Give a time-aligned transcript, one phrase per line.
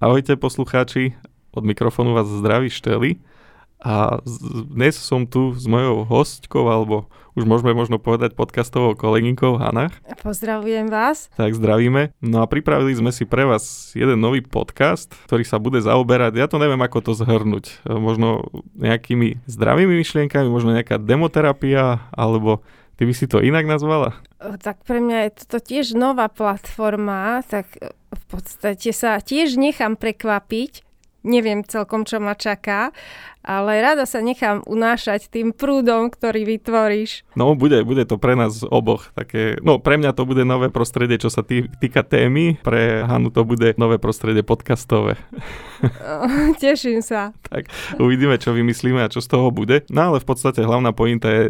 [0.00, 1.12] Ahojte poslucháči,
[1.52, 3.20] od mikrofónu vás zdraví Šteli
[3.84, 4.24] a
[4.72, 7.04] dnes som tu s mojou hostkou, alebo
[7.36, 9.92] už môžeme možno povedať podcastovou kolegynkou Hanach.
[10.24, 11.28] Pozdravujem vás.
[11.36, 12.16] Tak zdravíme.
[12.24, 16.48] No a pripravili sme si pre vás jeden nový podcast, ktorý sa bude zaoberať, ja
[16.48, 18.48] to neviem ako to zhrnúť, možno
[18.80, 22.64] nejakými zdravými myšlienkami, možno nejaká demoterapia, alebo
[22.96, 24.16] Ty by si to inak nazvala?
[24.40, 27.68] Tak pre mňa je toto tiež nová platforma, tak
[28.10, 30.89] v podstate sa tiež nechám prekvapiť.
[31.20, 32.96] Neviem celkom, čo ma čaká,
[33.40, 37.24] ale rada sa nechám unášať tým prúdom, ktorý vytvoríš.
[37.36, 41.20] No, bude, bude to pre nás oboch také, no pre mňa to bude nové prostredie,
[41.20, 45.16] čo sa tý, týka témy, pre Hanu to bude nové prostredie podcastové.
[46.62, 47.32] Teším sa.
[47.48, 49.84] tak uvidíme, čo vymyslíme a čo z toho bude.
[49.88, 51.44] No ale v podstate hlavná pointa je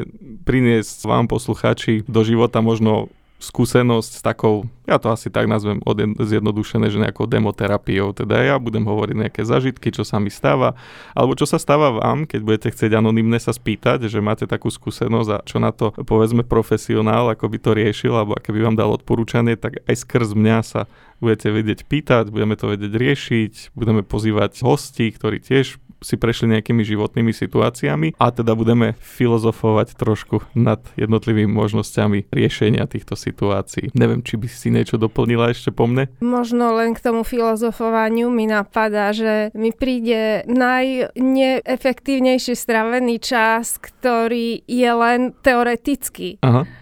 [0.47, 5.81] priniesť vám poslucháči do života možno skúsenosť s takou, ja to asi tak nazvem
[6.21, 8.13] zjednodušené, že nejakou demoterapiou.
[8.13, 10.77] Teda ja budem hovoriť nejaké zažitky, čo sa mi stáva,
[11.17, 15.31] alebo čo sa stáva vám, keď budete chcieť anonymne sa spýtať, že máte takú skúsenosť
[15.33, 18.93] a čo na to povedzme profesionál, ako by to riešil, alebo aké by vám dal
[18.93, 20.81] odporúčanie, tak aj skrz mňa sa
[21.25, 26.81] budete vedieť pýtať, budeme to vedieť riešiť, budeme pozývať hostí, ktorí tiež si prešli nejakými
[26.85, 33.91] životnými situáciami a teda budeme filozofovať trošku nad jednotlivými možnosťami riešenia týchto situácií.
[33.93, 36.09] Neviem, či by si niečo doplnila ešte po mne?
[36.25, 44.91] Možno len k tomu filozofovaniu mi napadá, že mi príde najneefektívnejšie stravený čas, ktorý je
[44.91, 46.41] len teoretický.
[46.41, 46.80] Aha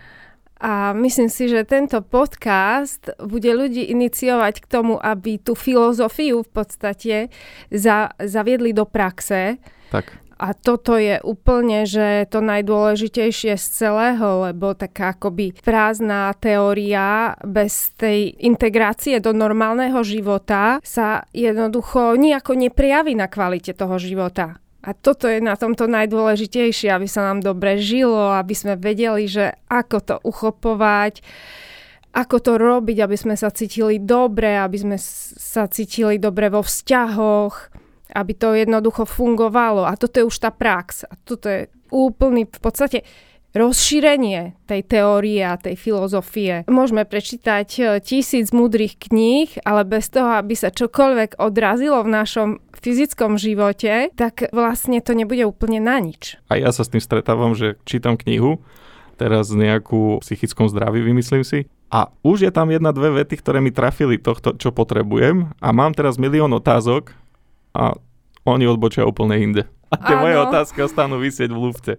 [0.59, 6.51] a myslím si, že tento podcast bude ľudí iniciovať k tomu, aby tú filozofiu v
[6.51, 7.17] podstate
[7.71, 9.63] za, zaviedli do praxe.
[9.95, 10.19] Tak.
[10.39, 17.91] A toto je úplne, že to najdôležitejšie z celého, lebo taká akoby prázdna teória bez
[17.99, 24.63] tej integrácie do normálneho života sa jednoducho nejako neprijaví na kvalite toho života.
[24.79, 29.59] A toto je na tomto najdôležitejšie, aby sa nám dobre žilo, aby sme vedeli, že
[29.67, 31.19] ako to uchopovať,
[32.15, 34.97] ako to robiť, aby sme sa cítili dobre, aby sme
[35.39, 37.55] sa cítili dobre vo vzťahoch,
[38.15, 39.85] aby to jednoducho fungovalo.
[39.85, 41.05] A toto je už tá prax.
[41.05, 43.05] A toto je úplný, v podstate
[43.59, 46.63] rozšírenie tej teórie a tej filozofie.
[46.71, 52.49] Môžeme prečítať e, tisíc múdrych kníh, ale bez toho, aby sa čokoľvek odrazilo v našom
[52.79, 56.39] fyzickom živote, tak vlastne to nebude úplne na nič.
[56.47, 58.63] A ja sa s tým stretávam, že čítam knihu,
[59.19, 63.73] teraz nejakú psychickom zdraví, vymyslím si, a už je tam jedna, dve vety, ktoré mi
[63.73, 67.17] trafili tohto, čo potrebujem a mám teraz milión otázok
[67.73, 67.97] a
[68.47, 70.25] oni odbočia úplne inde a tie Áno.
[70.29, 71.93] moje otázky ostanú vysieť v lufte.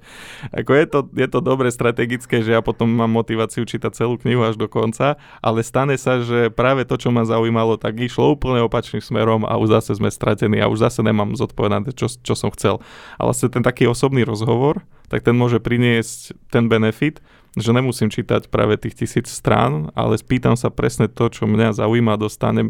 [0.54, 4.46] Ako je to, je to dobre strategické, že ja potom mám motiváciu čítať celú knihu
[4.46, 8.62] až do konca, ale stane sa, že práve to, čo ma zaujímalo, tak išlo úplne
[8.62, 12.54] opačným smerom a už zase sme stratení a už zase nemám zodpovedané, čo, čo som
[12.54, 12.78] chcel.
[13.18, 17.26] A vlastne ten taký osobný rozhovor, tak ten môže priniesť ten benefit,
[17.58, 22.20] že nemusím čítať práve tých tisíc strán, ale spýtam sa presne to, čo mňa zaujíma,
[22.20, 22.70] dostanem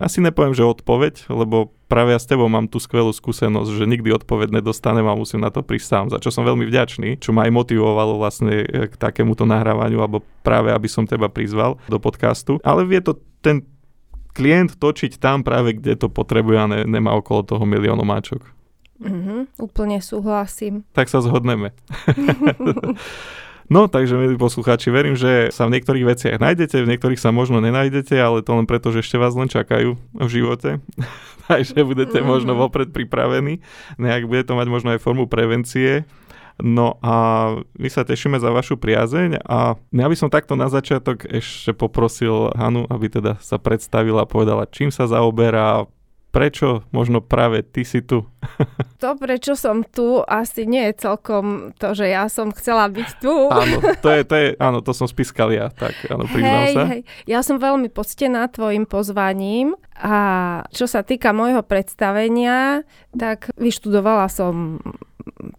[0.00, 4.14] asi nepoviem, že odpoveď, lebo práve ja s tebou mám tú skvelú skúsenosť, že nikdy
[4.16, 7.44] odpoveď nedostanem a musím na to prísť sám, za čo som veľmi vďačný, čo ma
[7.44, 12.56] aj motivovalo vlastne k takémuto nahrávaniu, alebo práve aby som teba prizval do podcastu.
[12.64, 13.66] Ale vie to ten
[14.32, 18.48] klient točiť tam práve, kde to potrebuje a ne, nemá okolo toho miliónu máčok.
[19.02, 20.86] Mm-hmm, úplne súhlasím.
[20.94, 21.74] Tak sa zhodneme.
[23.70, 27.62] No, takže milí poslucháči, verím, že sa v niektorých veciach nájdete, v niektorých sa možno
[27.62, 30.82] nenájdete, ale to len preto, že ešte vás len čakajú v živote.
[31.50, 32.26] takže budete mm.
[32.26, 33.60] možno vopred pripravení.
[33.98, 36.06] Nejak bude to mať možno aj formu prevencie.
[36.60, 37.14] No a
[37.80, 42.52] my sa tešíme za vašu priazeň a ja by som takto na začiatok ešte poprosil
[42.52, 45.88] Hanu, aby teda sa predstavila a povedala, čím sa zaoberá,
[46.32, 48.24] prečo možno práve ty si tu?
[49.02, 53.52] to, prečo som tu, asi nie je celkom to, že ja som chcela byť tu.
[53.52, 56.82] áno, to je, to je, áno, to som spískal ja, tak áno, priznám hej, sa.
[56.88, 60.16] Hej, ja som veľmi poctená tvojim pozvaním a
[60.72, 62.82] čo sa týka môjho predstavenia,
[63.12, 64.80] tak vyštudovala som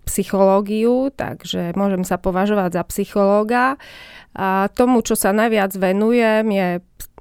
[0.10, 3.80] psychológiu, takže môžem sa považovať za psychológa.
[4.34, 6.68] A tomu, čo sa najviac venujem, je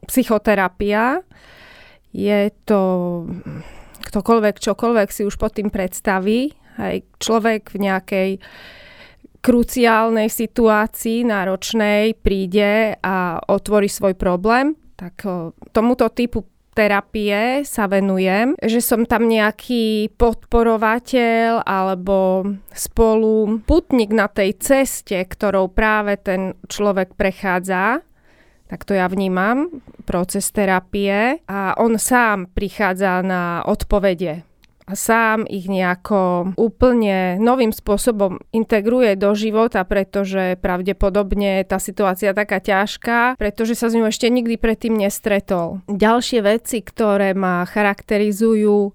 [0.09, 1.21] psychoterapia
[2.13, 2.81] je to
[4.13, 8.31] ktokoľvek, čokoľvek si už pod tým predstaví, aj človek v nejakej
[9.43, 15.19] kruciálnej situácii, náročnej, príde a otvorí svoj problém, tak
[15.75, 24.57] tomuto typu terapie sa venujem, že som tam nejaký podporovateľ alebo spolu putník na tej
[24.57, 28.01] ceste, ktorou práve ten človek prechádza
[28.73, 29.69] Tak to ja vnímam,
[30.09, 34.49] proces terapie a on sám prichádza na odpovede
[34.89, 42.59] a sám ich nejako úplne novým spôsobom integruje do života, pretože pravdepodobne tá situácia taká
[42.59, 45.85] ťažká, pretože sa s ňou ešte nikdy predtým nestretol.
[45.87, 48.91] Ďalšie veci, ktoré ma charakterizujú,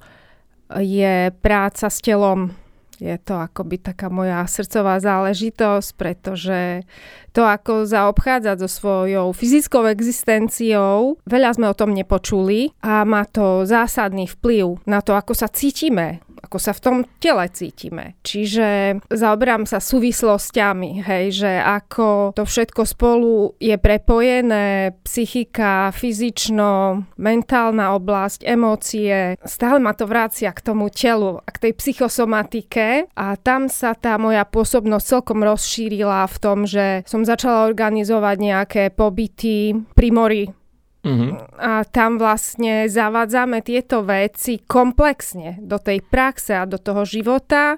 [0.82, 2.52] je práca s telom
[2.98, 6.84] je to akoby taká moja srdcová záležitosť, pretože
[7.32, 13.64] to, ako zaobchádzať so svojou fyzickou existenciou, veľa sme o tom nepočuli a má to
[13.70, 18.18] zásadný vplyv na to, ako sa cítime ako sa v tom tele cítime.
[18.22, 27.98] Čiže zaoberám sa súvislosťami, hej, že ako to všetko spolu je prepojené, psychika, fyzično, mentálna
[27.98, 33.68] oblasť, emócie, stále ma to vrácia k tomu telu a k tej psychosomatike a tam
[33.72, 40.10] sa tá moja pôsobnosť celkom rozšírila v tom, že som začala organizovať nejaké pobyty pri
[40.14, 40.44] mori
[41.06, 41.38] Uh-huh.
[41.62, 47.78] A tam vlastne zavádzame tieto veci komplexne do tej praxe a do toho života.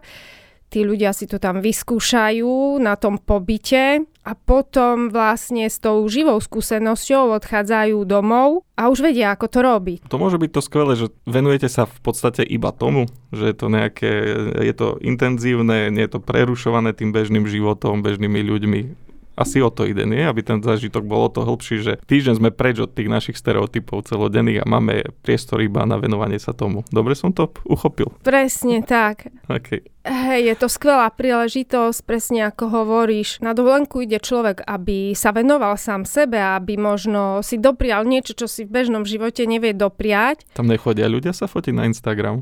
[0.69, 6.37] Tí ľudia si to tam vyskúšajú na tom pobyte a potom vlastne s tou živou
[6.37, 9.99] skúsenosťou odchádzajú domov a už vedia, ako to robiť.
[10.13, 13.65] To môže byť to skvelé, že venujete sa v podstate iba tomu, že je to
[13.73, 14.13] nejaké,
[14.61, 19.08] je to intenzívne, nie je to prerušované tým bežným životom, bežnými ľuďmi
[19.39, 20.27] asi o to ide, nie?
[20.27, 24.11] Aby ten zážitok bol o to hĺbší, že týždeň sme preč od tých našich stereotypov
[24.11, 26.83] celodenných a máme priestor iba na venovanie sa tomu.
[26.91, 28.11] Dobre som to uchopil?
[28.19, 29.31] Presne tak.
[29.47, 29.87] Okay.
[30.09, 33.43] Hej, je to skvelá príležitosť, presne ako hovoríš.
[33.43, 38.47] Na dovolenku ide človek, aby sa venoval sám sebe, aby možno si doprial niečo, čo
[38.49, 40.49] si v bežnom živote nevie dopriať.
[40.55, 42.41] Tam nechodia ľudia sa fotiť na Instagram.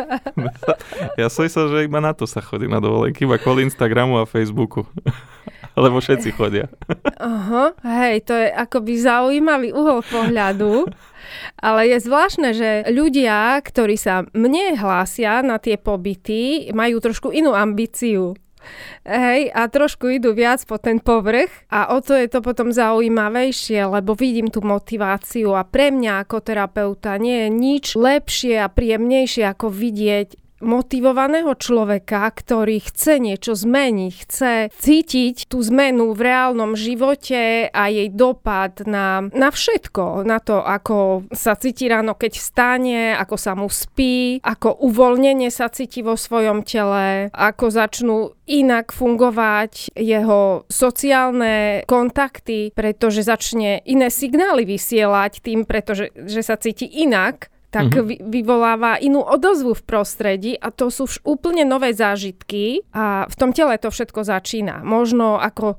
[1.20, 4.28] ja som myslel, že iba na to sa chodí na dovolenky, iba kvôli Instagramu a
[4.28, 4.86] Facebooku
[5.80, 6.68] lebo všetci chodia.
[7.16, 10.86] Aha, hej, to je akoby zaujímavý uhol pohľadu.
[11.62, 17.54] Ale je zvláštne, že ľudia, ktorí sa mne hlásia na tie pobyty, majú trošku inú
[17.54, 18.34] ambíciu.
[19.08, 23.88] Hej, a trošku idú viac po ten povrch a o to je to potom zaujímavejšie,
[23.88, 29.48] lebo vidím tú motiváciu a pre mňa ako terapeuta nie je nič lepšie a príjemnejšie
[29.48, 37.72] ako vidieť motivovaného človeka, ktorý chce niečo zmeniť, chce cítiť tú zmenu v reálnom živote
[37.72, 40.24] a jej dopad na, na všetko.
[40.24, 45.72] Na to, ako sa cíti ráno, keď vstane, ako sa mu spí, ako uvoľnenie sa
[45.72, 48.18] cíti vo svojom tele, ako začnú
[48.50, 56.84] inak fungovať jeho sociálne kontakty, pretože začne iné signály vysielať tým, pretože že sa cíti
[56.84, 58.26] inak tak mm-hmm.
[58.30, 63.54] vyvoláva inú odozvu v prostredí a to sú už úplne nové zážitky a v tom
[63.54, 64.82] tele to všetko začína.
[64.82, 65.78] Možno ako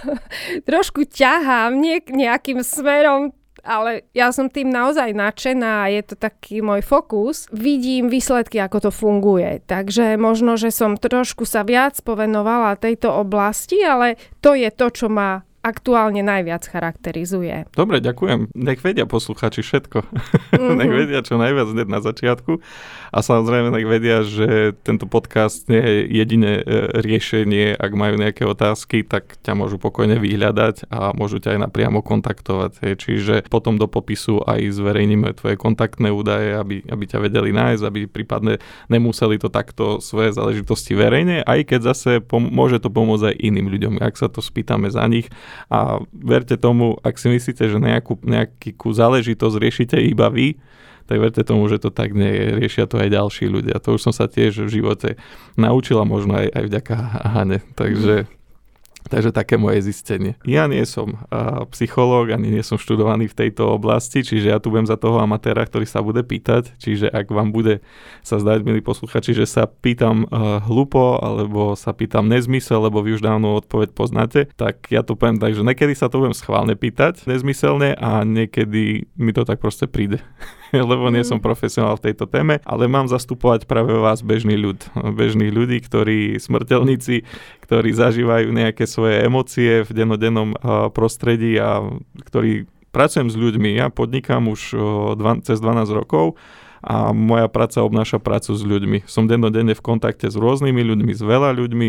[0.68, 3.36] trošku ťahám niek- nejakým smerom
[3.66, 7.50] ale ja som tým naozaj nadšená a je to taký môj fokus.
[7.50, 9.58] Vidím výsledky, ako to funguje.
[9.66, 15.06] Takže možno, že som trošku sa viac povenovala tejto oblasti, ale to je to, čo
[15.10, 17.66] ma aktuálne najviac charakterizuje.
[17.74, 18.54] Dobre, ďakujem.
[18.54, 19.98] Nech vedia posluchači všetko.
[20.06, 20.76] Mm-hmm.
[20.78, 22.62] nech vedia čo najviac hneď na začiatku.
[23.10, 26.64] A samozrejme nech vedia, že tento podcast nie je jediné e,
[27.02, 27.74] riešenie.
[27.74, 32.94] Ak majú nejaké otázky, tak ťa môžu pokojne vyhľadať a môžu ťa aj napriamo kontaktovať.
[32.94, 38.00] Čiže potom do popisu aj zverejníme tvoje kontaktné údaje, aby, aby ťa vedeli nájsť, aby
[38.06, 43.36] prípadne nemuseli to takto svoje záležitosti verejne, aj keď zase pom- môže to pomôcť aj
[43.40, 45.26] iným ľuďom, ak sa to spýtame za nich
[45.72, 50.56] a verte tomu, ak si myslíte, že nejakú, nejakú záležitosť riešite iba vy,
[51.06, 52.46] tak verte tomu, že to tak nie je.
[52.58, 53.78] Riešia to aj ďalší ľudia.
[53.86, 55.14] To už som sa tiež v živote
[55.54, 56.94] naučila možno aj, aj vďaka
[57.30, 57.58] Hane.
[57.78, 58.26] Takže
[59.06, 60.34] Takže také moje zistenie.
[60.42, 64.74] Ja nie som uh, psychológ, ani nie som študovaný v tejto oblasti, čiže ja tu
[64.74, 66.74] budem za toho amatéra, ktorý sa bude pýtať.
[66.82, 67.86] Čiže ak vám bude
[68.26, 73.14] sa zdať, milí posluchači, že sa pýtam uh, hlupo, alebo sa pýtam nezmysel, lebo vy
[73.14, 76.74] už dávno odpoveď poznáte, tak ja to poviem tak, že niekedy sa to budem schválne
[76.74, 80.18] pýtať nezmyselne a niekedy mi to tak proste príde.
[80.90, 81.44] lebo nie som mm.
[81.44, 84.80] profesionál v tejto téme, ale mám zastupovať práve vás, bežný ľud.
[84.94, 87.22] Bežných ľudí, ktorí, smrteľníci,
[87.66, 90.54] ktorí zažívajú nejaké svoje emócie v denodennom
[90.94, 91.84] prostredí a
[92.26, 93.76] ktorí pracujem s ľuďmi.
[93.76, 94.60] Ja podnikám už
[95.44, 96.40] cez 12 rokov
[96.86, 99.10] a moja práca obnáša prácu s ľuďmi.
[99.10, 101.88] Som dennodenne v kontakte s rôznymi ľuďmi, s veľa ľuďmi,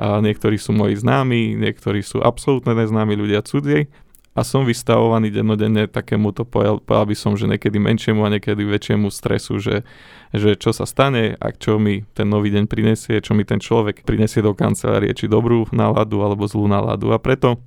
[0.00, 3.92] a niektorí sú moji známi, niektorí sú absolútne neznámi ľudia cudzie
[4.36, 9.08] a som vystavovaný dennodenne takémuto, povedal, povedal by som, že niekedy menšiemu a niekedy väčšiemu
[9.10, 9.82] stresu, že,
[10.30, 14.06] že čo sa stane a čo mi ten nový deň prinesie, čo mi ten človek
[14.06, 17.10] prinesie do kancelárie, či dobrú náladu alebo zlú náladu.
[17.10, 17.58] A preto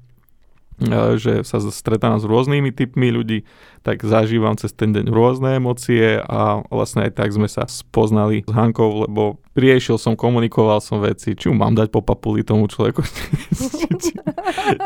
[1.17, 3.45] že sa stretávam s rôznymi typmi ľudí,
[3.81, 8.51] tak zažívam cez ten deň rôzne emócie a vlastne aj tak sme sa spoznali s
[8.53, 13.01] Hankou, lebo riešil som, komunikoval som veci, či ju mám dať po papuli tomu človeku,
[13.09, 14.13] či, či,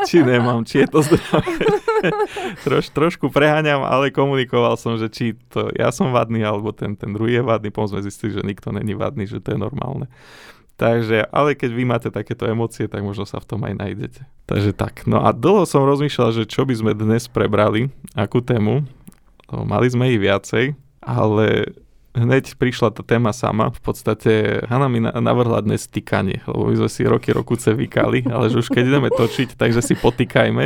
[0.08, 1.54] či nemám, či je to zdravé.
[2.66, 7.12] Troš, trošku preháňam, ale komunikoval som, že či to ja som vadný, alebo ten, ten
[7.14, 10.08] druhý je vadný, potom sme zistili, že nikto není vadný, že to je normálne.
[10.76, 14.22] Takže, ale keď vy máte takéto emócie, tak možno sa v tom aj nájdete.
[14.44, 15.08] Takže tak.
[15.08, 18.84] No a dlho som rozmýšľal, že čo by sme dnes prebrali, akú tému.
[19.48, 21.72] Mali sme ich viacej, ale
[22.16, 23.70] hneď prišla tá téma sama.
[23.70, 28.48] V podstate Hanna mi navrhla dnes týkanie, lebo my sme si roky rokuce vykali, ale
[28.48, 30.66] že už keď ideme točiť, takže si potýkajme.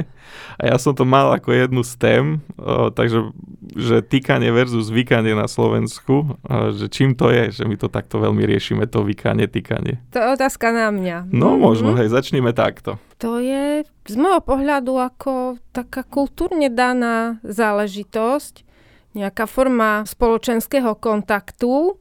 [0.61, 2.25] A ja som to mal ako jednu z tém,
[2.55, 3.33] o, takže
[3.75, 8.21] že týkanie versus vykanie na Slovensku, o, že čím to je, že my to takto
[8.21, 9.97] veľmi riešime, to vykanie, týkanie.
[10.13, 11.33] To je otázka na mňa.
[11.33, 12.05] No možno, mm-hmm.
[12.05, 13.01] hej, začníme takto.
[13.19, 18.68] To je z môjho pohľadu ako taká kultúrne daná záležitosť,
[19.17, 21.97] nejaká forma spoločenského kontaktu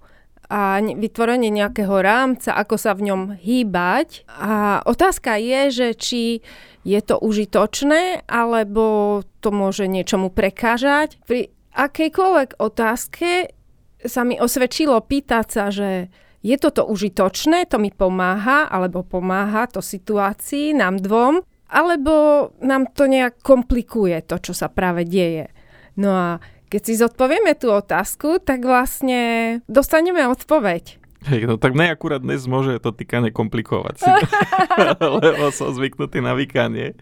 [0.48, 4.24] a vytvorenie nejakého rámca, ako sa v ňom hýbať.
[4.32, 6.22] A otázka je, že či
[6.88, 11.20] je to užitočné, alebo to môže niečomu prekážať.
[11.28, 13.52] Pri akejkoľvek otázke
[14.00, 16.08] sa mi osvedčilo pýtať sa, že
[16.40, 23.04] je toto užitočné, to mi pomáha, alebo pomáha to situácii, nám dvom, alebo nám to
[23.04, 25.52] nejak komplikuje to, čo sa práve deje.
[25.98, 26.28] No a
[26.68, 31.00] keď si zodpovieme tú otázku, tak vlastne dostaneme odpoveď.
[31.26, 34.06] Hej, no tak mne akurát dnes môže to týkanie komplikovať
[35.18, 36.94] lebo som zvyknutý na vykanie.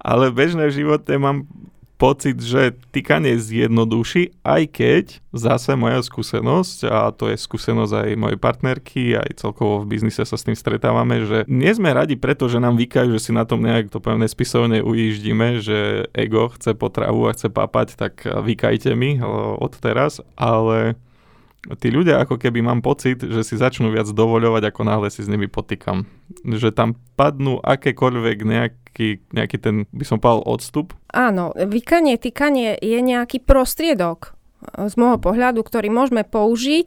[0.00, 1.50] Ale v bežnej živote mám
[1.96, 8.38] pocit, že týkanie zjednoduší, aj keď zase moja skúsenosť, a to je skúsenosť aj mojej
[8.40, 12.60] partnerky, aj celkovo v biznise sa s tým stretávame, že nie sme radi preto, že
[12.60, 17.28] nám vykajú, že si na tom nejak to poviem nespisovne ujíždime, že ego chce potravu
[17.28, 19.20] a chce papať, tak vykajte mi
[19.60, 21.00] od teraz, ale
[21.74, 25.30] tí ľudia ako keby mám pocit, že si začnú viac dovoľovať, ako náhle si s
[25.30, 26.06] nimi potýkam.
[26.46, 30.94] Že tam padnú akékoľvek nejaký, nejaký ten, by som povedal, odstup.
[31.10, 34.38] Áno, vykanie, týkanie je nejaký prostriedok
[34.74, 36.86] z môjho pohľadu, ktorý môžeme použiť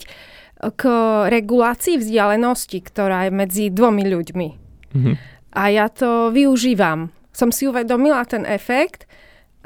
[0.59, 0.83] k
[1.31, 4.49] regulácii vzdialenosti, ktorá je medzi dvomi ľuďmi.
[4.95, 5.11] Mhm.
[5.49, 7.09] A ja to využívam.
[7.33, 9.09] Som si uvedomila ten efekt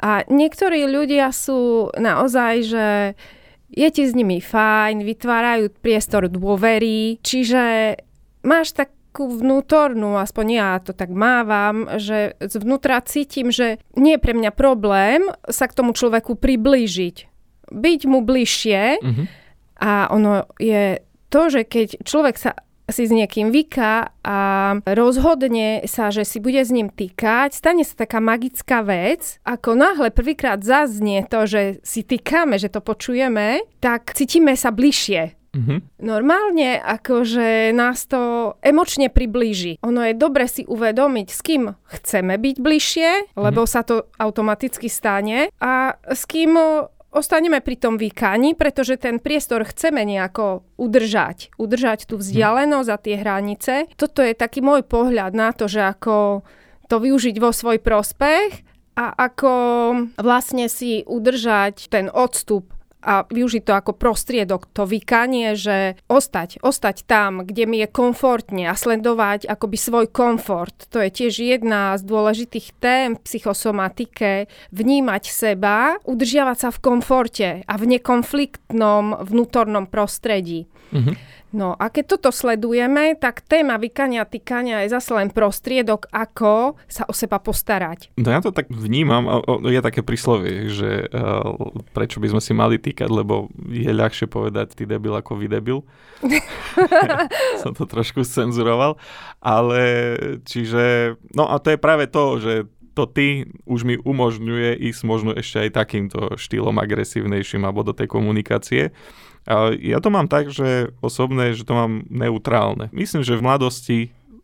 [0.00, 2.86] a niektorí ľudia sú naozaj, že
[3.70, 7.96] je ti s nimi fajn, vytvárajú priestor dôvery, čiže
[8.44, 14.34] máš takú vnútornú, aspoň ja to tak mávam, že zvnútra cítim, že nie je pre
[14.34, 17.16] mňa problém sa k tomu človeku priblížiť.
[17.70, 19.26] Byť mu bližšie mm-hmm.
[19.80, 22.54] a ono je to, že keď človek sa
[22.90, 24.38] si s niekým vyká a
[24.84, 30.08] rozhodne sa, že si bude s ním týkať, stane sa taká magická vec, ako náhle
[30.12, 35.44] prvýkrát zaznie to, že si týkame, že to počujeme, tak cítime sa bližšie.
[35.54, 36.02] Mm-hmm.
[36.02, 39.78] Normálne akože nás to emočne priblíži.
[39.86, 43.74] Ono je dobre si uvedomiť, s kým chceme byť bližšie, lebo mm-hmm.
[43.78, 46.58] sa to automaticky stane a s kým
[47.14, 51.54] ostaneme pri tom výkani, pretože ten priestor chceme nejako udržať.
[51.54, 53.72] Udržať tú vzdialenosť a tie hranice.
[53.94, 56.42] Toto je taký môj pohľad na to, že ako
[56.90, 58.66] to využiť vo svoj prospech
[58.98, 59.52] a ako
[60.18, 62.73] vlastne si udržať ten odstup
[63.04, 68.64] a využiť to ako prostriedok, to vykanie, že ostať, ostať tam, kde mi je komfortne
[68.64, 70.88] a sledovať akoby svoj komfort.
[70.88, 77.48] To je tiež jedna z dôležitých tém v psychosomatike, vnímať seba, udržiavať sa v komforte
[77.68, 80.64] a v nekonfliktnom vnútornom prostredí.
[80.94, 81.33] Mm-hmm.
[81.54, 87.06] No a keď toto sledujeme, tak téma vykania týkania je zase len prostriedok, ako sa
[87.06, 88.10] o seba postarať.
[88.18, 89.30] No ja to tak vnímam,
[89.62, 91.54] je také príslovie, že uh,
[91.94, 95.86] prečo by sme si mali týkať, lebo je ľahšie povedať ty debil ako vy debil.
[97.62, 98.98] Som to trošku cenzuroval,
[99.38, 99.82] ale
[100.42, 105.34] čiže, no a to je práve to, že to ty už mi umožňuje ísť možno
[105.34, 108.94] ešte aj takýmto štýlom agresívnejším alebo do tej komunikácie.
[109.44, 112.88] A ja to mám tak, že osobné, že to mám neutrálne.
[112.94, 113.98] Myslím, že v mladosti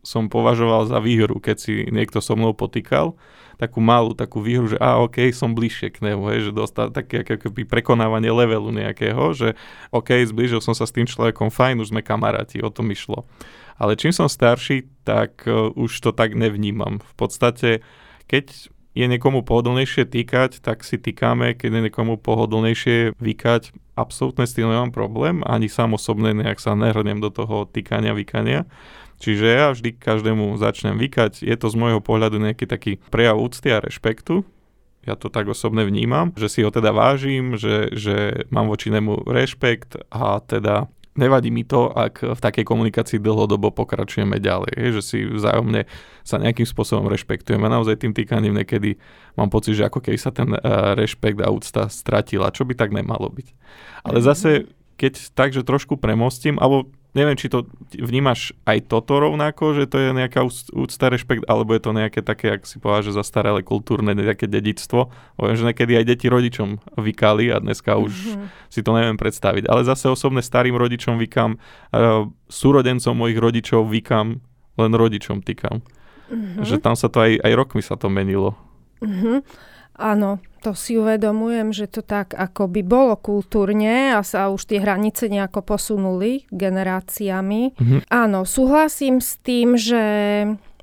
[0.05, 3.17] som považoval za výhru, keď si niekto so mnou potýkal,
[3.61, 7.21] takú malú, takú výhru, že a ok, som bližšie k nemu, hej, že dostal také
[7.21, 9.53] akoby prekonávanie levelu nejakého, že
[9.93, 13.29] ok, zbližil som sa s tým človekom, fajn, už sme kamaráti, o tom išlo.
[13.77, 17.01] Ale čím som starší, tak uh, už to tak nevnímam.
[17.01, 17.85] V podstate,
[18.31, 24.55] keď je niekomu pohodlnejšie týkať, tak si týkame, keď je niekomu pohodlnejšie vykať, absolútne s
[24.55, 28.67] tým nemám problém, ani sám osobne nejak sa nehrnem do toho týkania, vykania.
[29.21, 31.45] Čiže ja vždy každému začnem vykať.
[31.45, 34.41] Je to z môjho pohľadu nejaký taký prejav úcty a rešpektu.
[35.05, 39.29] Ja to tak osobne vnímam, že si ho teda vážim, že, že mám voči nemu
[39.29, 40.89] rešpekt a teda
[41.21, 45.85] nevadí mi to, ak v takej komunikácii dlhodobo pokračujeme ďalej, že si vzájomne
[46.25, 47.69] sa nejakým spôsobom rešpektujeme.
[47.69, 48.97] Naozaj tým týkaním niekedy
[49.37, 52.89] mám pocit, že ako keby sa ten uh, rešpekt a úcta stratila, čo by tak
[52.89, 53.47] nemalo byť.
[54.01, 59.83] Ale zase, keď takže trošku premostím, alebo neviem, či to vnímaš aj toto rovnako, že
[59.91, 63.61] to je nejaká úcta, rešpekt, alebo je to nejaké také, ak si povedal, že zastaralé
[63.67, 65.11] kultúrne nejaké dedictvo.
[65.35, 68.47] Viem, že niekedy aj deti rodičom vykali a dneska už mm-hmm.
[68.71, 69.67] si to neviem predstaviť.
[69.67, 74.39] Ale zase osobne starým rodičom vykam, uh, súrodencom mojich rodičov vykam,
[74.79, 75.83] len rodičom týkam.
[76.31, 76.63] Mm-hmm.
[76.63, 78.55] Že tam sa to aj, aj rokmi sa to menilo.
[79.03, 79.43] Mm-hmm.
[80.01, 84.81] Áno, to si uvedomujem, že to tak ako by bolo kultúrne a sa už tie
[84.81, 87.77] hranice nejako posunuli generáciami.
[87.77, 87.99] Mm-hmm.
[88.09, 90.03] Áno, súhlasím s tým, že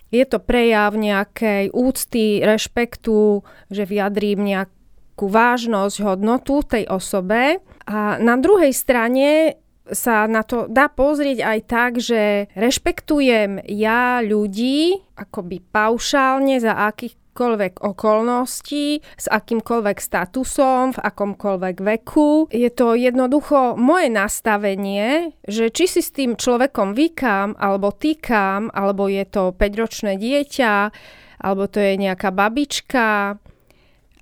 [0.09, 7.61] je to prejav nejakej úcty, rešpektu, že vyjadrím nejakú vážnosť, hodnotu tej osobe.
[7.87, 15.01] A na druhej strane sa na to dá pozrieť aj tak, že rešpektujem ja ľudí
[15.17, 22.51] akoby paušálne za akých akýchkoľvek okolností, s akýmkoľvek statusom, v akomkoľvek veku.
[22.51, 29.07] Je to jednoducho moje nastavenie, že či si s tým človekom vykám, alebo týkam, alebo
[29.07, 30.75] je to 5-ročné dieťa,
[31.39, 33.39] alebo to je nejaká babička,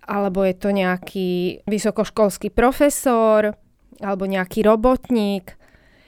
[0.05, 3.57] alebo je to nejaký vysokoškolský profesor,
[4.05, 5.57] alebo nejaký robotník.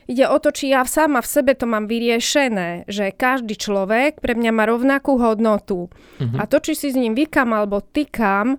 [0.09, 4.33] Ide o to, či ja sama v sebe to mám vyriešené, že každý človek pre
[4.33, 5.93] mňa má rovnakú hodnotu.
[5.93, 6.37] Uh-huh.
[6.41, 8.57] A to, či si s ním vykam alebo tykam,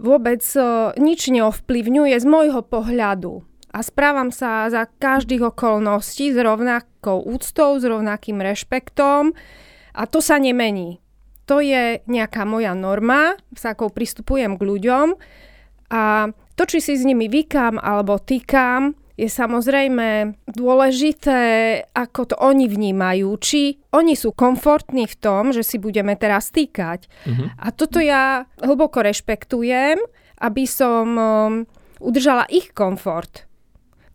[0.00, 0.40] vôbec
[0.96, 3.44] nič neovplyvňuje z môjho pohľadu.
[3.76, 9.36] A správam sa za každých okolností s rovnakou úctou, s rovnakým rešpektom
[9.92, 11.04] a to sa nemení.
[11.44, 15.06] To je nejaká moja norma, s akou pristupujem k ľuďom
[15.92, 21.40] a to, či si s nimi vykam alebo týkam, je samozrejme dôležité,
[21.96, 23.32] ako to oni vnímajú.
[23.40, 27.08] Či oni sú komfortní v tom, že si budeme teraz týkať.
[27.24, 27.48] Uh-huh.
[27.56, 29.96] A toto ja hlboko rešpektujem,
[30.44, 31.52] aby som um,
[31.96, 33.48] udržala ich komfort.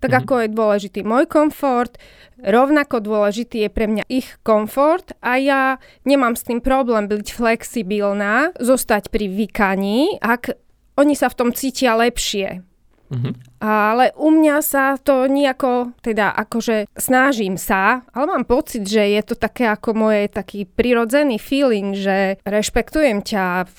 [0.01, 0.21] Tak uh-huh.
[0.21, 1.97] ako je dôležitý môj komfort,
[2.37, 8.53] rovnako dôležitý je pre mňa ich komfort a ja nemám s tým problém byť flexibilná,
[8.61, 10.57] zostať pri vykaní, ak
[10.93, 12.61] oni sa v tom cítia lepšie.
[13.09, 13.33] Uh-huh.
[13.61, 19.21] Ale u mňa sa to nejako, teda akože snažím sa, ale mám pocit, že je
[19.21, 23.69] to také ako moje taký prirodzený feeling, že rešpektujem ťa,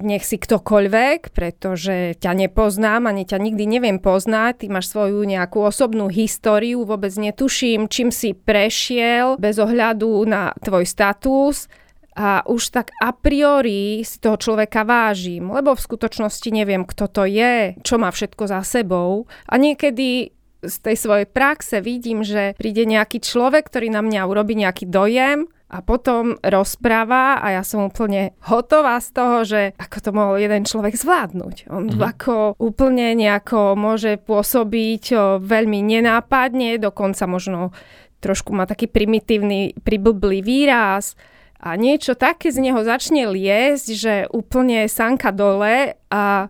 [0.00, 5.68] nech si ktokoľvek, pretože ťa nepoznám, ani ťa nikdy neviem poznať, ty máš svoju nejakú
[5.68, 11.68] osobnú históriu, vôbec netuším, čím si prešiel, bez ohľadu na tvoj status
[12.16, 17.28] a už tak a priori si toho človeka vážim, lebo v skutočnosti neviem, kto to
[17.28, 20.32] je, čo má všetko za sebou a niekedy
[20.64, 25.46] z tej svojej praxe vidím, že príde nejaký človek, ktorý na mňa urobí nejaký dojem
[25.66, 30.62] a potom rozpráva a ja som úplne hotová z toho, že ako to mohol jeden
[30.62, 31.68] človek zvládnuť.
[31.68, 32.02] On mm-hmm.
[32.02, 37.74] ako úplne nejako môže pôsobiť veľmi nenápadne, dokonca možno
[38.22, 41.18] trošku má taký primitívny, priblblý výraz
[41.66, 46.46] a niečo také z neho začne liesť, že úplne sanka dole a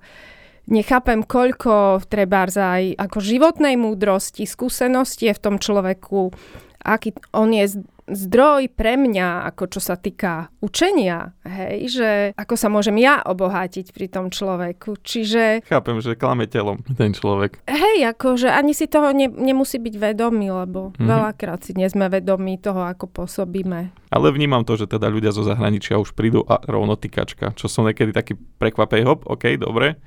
[0.69, 6.37] nechápem, koľko treba aj ako životnej múdrosti, skúsenosti je v tom človeku,
[6.85, 12.71] aký on je zdroj pre mňa, ako čo sa týka učenia, hej, že ako sa
[12.71, 15.67] môžem ja obohatiť pri tom človeku, čiže...
[15.67, 17.61] Chápem, že klame telom ten človek.
[17.67, 21.07] Hej, akože ani si toho ne, nemusí byť vedomý, lebo mm-hmm.
[21.07, 23.91] veľakrát si nie sme vedomí toho, ako pôsobíme.
[24.15, 27.85] Ale vnímam to, že teda ľudia zo zahraničia už prídu a rovno tykačka, čo som
[27.85, 29.99] niekedy taký prekvapej, hop, ok, dobre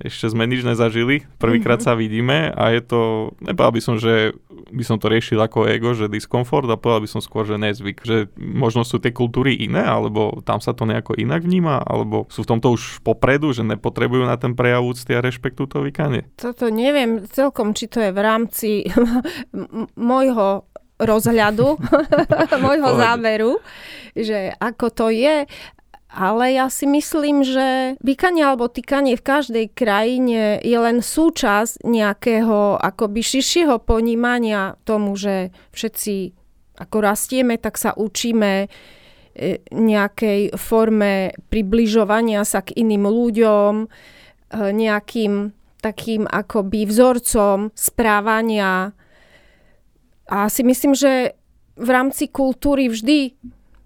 [0.00, 1.94] ešte sme nič nezažili, prvýkrát mm-hmm.
[1.94, 3.00] sa vidíme a je to,
[3.44, 4.34] nepovedal by som, že
[4.72, 8.02] by som to riešil ako ego, že diskomfort a povedal by som skôr, že nezvyk,
[8.02, 12.42] že možno sú tie kultúry iné, alebo tam sa to nejako inak vníma, alebo sú
[12.42, 16.26] v tomto už popredu, že nepotrebujú na ten prejav úcty a rešpektu to vykanie.
[16.34, 18.70] Toto neviem celkom, či to je v rámci
[20.10, 20.66] môjho
[21.02, 21.78] rozhľadu,
[22.64, 23.52] môjho záveru,
[24.14, 25.46] že ako to je
[26.12, 32.76] ale ja si myslím, že vykanie alebo týkanie v každej krajine je len súčasť nejakého
[32.76, 36.36] akoby širšieho ponímania tomu, že všetci
[36.84, 38.66] ako rastieme, tak sa učíme e,
[39.72, 43.86] nejakej forme približovania sa k iným ľuďom, e,
[44.52, 45.48] nejakým
[45.80, 48.92] takým akoby vzorcom správania.
[50.28, 51.34] A si myslím, že
[51.80, 53.34] v rámci kultúry vždy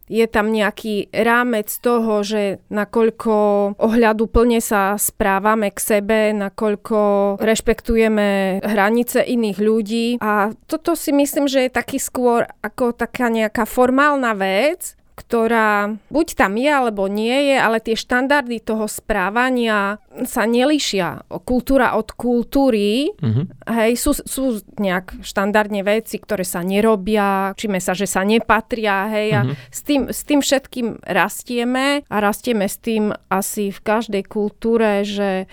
[0.07, 3.35] je tam nejaký rámec toho, že nakoľko
[3.79, 6.99] ohľadu plne sa správame k sebe, nakoľko
[7.43, 10.07] rešpektujeme hranice iných ľudí.
[10.23, 16.27] A toto si myslím, že je taký skôr ako taká nejaká formálna vec, ktorá buď
[16.37, 19.97] tam je alebo nie je, ale tie štandardy toho správania
[20.29, 21.25] sa nelišia.
[21.49, 23.45] Kultúra od kultúry, mm-hmm.
[23.65, 29.29] hej, sú, sú nejak štandardne veci, ktoré sa nerobia, číme sa, že sa nepatria, hej,
[29.33, 29.41] mm-hmm.
[29.41, 29.55] a mhm.
[29.73, 35.49] s tým, s tým všetkým rastieme a rastieme s tým asi v každej kultúre, že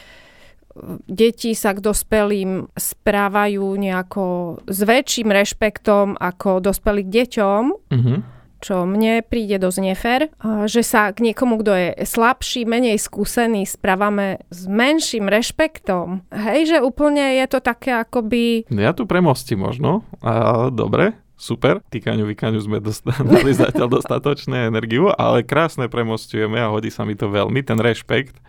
[1.08, 7.64] deti sa k dospelým správajú nejako s väčším rešpektom ako dospelí k deťom.
[7.94, 8.33] Mm-hmm
[8.64, 10.32] čo mne príde dosť nefer,
[10.72, 16.24] že sa k niekomu, kto je slabší, menej skúsený, správame s menším rešpektom.
[16.32, 18.64] Hej, že úplne je to také akoby...
[18.72, 20.08] Ja tu premostím možno.
[20.24, 21.84] A, dobre, super.
[21.92, 27.28] Týkaňu, vykaňu sme dostali zatiaľ dostatočné energiu, ale krásne premostujeme a hodí sa mi to
[27.28, 28.40] veľmi, ten rešpekt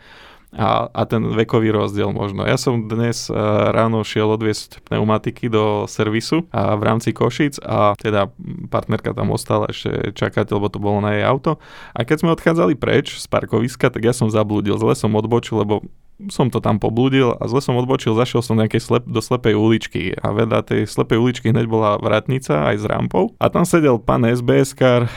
[0.54, 2.46] a, a ten vekový rozdiel možno.
[2.46, 3.36] Ja som dnes uh,
[3.74, 8.30] ráno šiel odviesť pneumatiky do servisu a v rámci Košic a teda
[8.70, 11.58] partnerka tam ostala ešte čakať, lebo to bolo na jej auto.
[11.92, 15.82] A keď sme odchádzali preč z parkoviska, tak ja som zablúdil, zle som odbočil, lebo
[16.30, 20.14] som to tam poblúdil a zle som odbočil, zašiel som nejakej slep, do slepej uličky
[20.14, 24.22] a vedľa tej slepej uličky hneď bola vratnica aj s rampou a tam sedel pán
[24.22, 25.10] SBS-kár,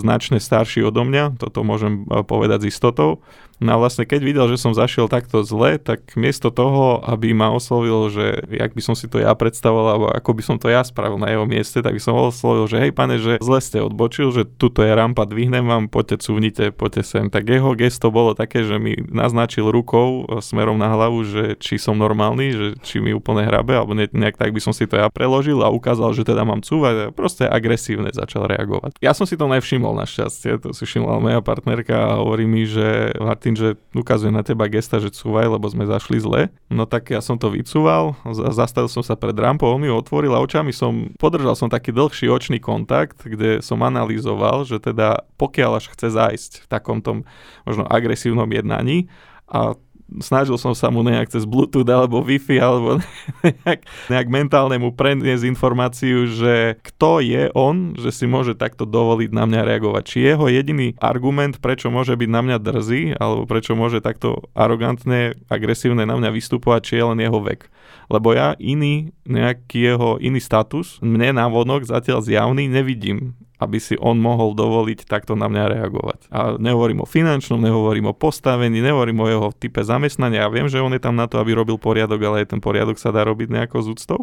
[0.00, 3.20] značne starší odo mňa, toto môžem eh, povedať s istotou
[3.56, 7.48] No a vlastne keď videl, že som zašiel takto zle, tak miesto toho, aby ma
[7.48, 10.84] oslovil, že jak by som si to ja predstavoval, alebo ako by som to ja
[10.84, 14.28] spravil na jeho mieste, tak by som oslovil, že hej pane, že zle ste odbočil,
[14.28, 17.32] že tuto je rampa, dvihnem vám, poďte cuvnite, poďte sem.
[17.32, 21.76] Tak jeho gesto bolo také, že mi naznačil rukou e, smerom na hlavu, že či
[21.76, 25.10] som normálny, že či mi úplne hrabe, alebo nejak tak by som si to ja
[25.10, 28.98] preložil a ukázal, že teda mám cúvať a proste agresívne začal reagovať.
[29.02, 33.12] Ja som si to nevšimol našťastie, to si všimla moja partnerka a hovorí mi, že
[33.36, 36.48] tým, že ukazuje na teba gesta, že cúvaj, lebo sme zašli zle.
[36.72, 38.16] No tak ja som to vycúval,
[38.54, 42.26] zastavil som sa pred rampou, on mi otvoril a očami som, podržal som taký dlhší
[42.30, 47.22] očný kontakt, kde som analyzoval, že teda pokiaľ až chce zájsť v takom tom
[47.68, 49.06] možno agresívnom jednaní
[49.46, 49.78] a
[50.22, 53.02] snažil som sa mu nejak cez Bluetooth alebo Wi-Fi alebo
[53.66, 59.30] nejak, nejak mentálne mu preniesť informáciu, že kto je on, že si môže takto dovoliť
[59.34, 60.02] na mňa reagovať.
[60.06, 65.34] Či jeho jediný argument, prečo môže byť na mňa drzý alebo prečo môže takto arogantne,
[65.50, 67.66] agresívne na mňa vystupovať, či je len jeho vek.
[68.06, 73.96] Lebo ja iný, nejaký jeho iný status, mne na vonok zatiaľ zjavný nevidím aby si
[73.96, 76.20] on mohol dovoliť takto na mňa reagovať.
[76.28, 80.44] A nehovorím o finančnom, nehovorím o postavení, nehovorím o jeho type zamestnania.
[80.44, 83.00] Ja viem, že on je tam na to, aby robil poriadok, ale aj ten poriadok
[83.00, 84.20] sa dá robiť nejako z úctou.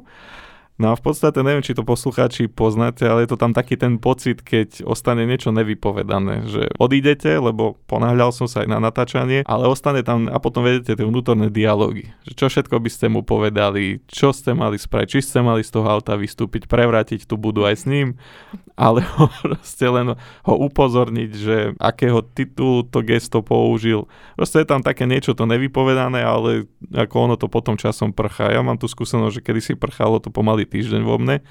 [0.81, 4.01] No a v podstate neviem, či to poslucháči poznáte, ale je to tam taký ten
[4.01, 9.69] pocit, keď ostane niečo nevypovedané, že odídete, lebo ponáhľal som sa aj na natáčanie, ale
[9.69, 14.01] ostane tam a potom vedete tie vnútorné dialógy, že čo všetko by ste mu povedali,
[14.09, 17.75] čo ste mali spraviť, či ste mali z toho auta vystúpiť, prevrátiť tu budú aj
[17.77, 18.17] s ním,
[18.73, 19.05] ale
[19.45, 24.09] proste len ho upozorniť, že akého titulu to gesto použil.
[24.33, 28.49] Proste je tam také niečo to nevypovedané, ale ako ono to potom časom prchá.
[28.49, 31.43] Ja mám tu skúsenosť, že kedy si prchalo to pomaly celý týždeň vo mne.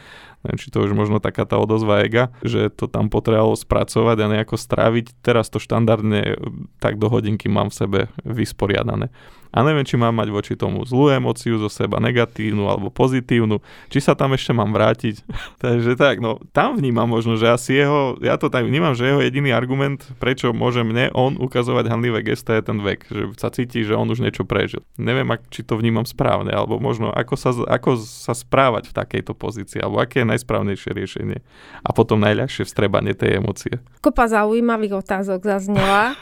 [0.43, 4.31] Neviem, či to už možno taká tá odozva ega, že to tam potrebovalo spracovať a
[4.33, 5.23] nejako stráviť.
[5.23, 6.41] Teraz to štandardne
[6.81, 9.13] tak do hodinky mám v sebe vysporiadané
[9.53, 13.61] a neviem, či mám mať voči tomu zlú emóciu zo seba, negatívnu alebo pozitívnu,
[13.93, 15.21] či sa tam ešte mám vrátiť.
[15.65, 19.21] Takže tak, no tam vnímam možno, že asi jeho, ja to tak vnímam, že jeho
[19.21, 23.85] jediný argument, prečo môže mne on ukazovať handlivé gesta je ten vek, že sa cíti,
[23.85, 24.81] že on už niečo prežil.
[24.97, 29.37] Neviem, ak, či to vnímam správne, alebo možno ako sa, ako sa správať v takejto
[29.37, 31.39] pozícii, alebo aké je najsprávnejšie riešenie.
[31.85, 33.85] A potom najľahšie vstrebanie tej emócie.
[34.01, 36.17] Kopa zaujímavých otázok zaznela.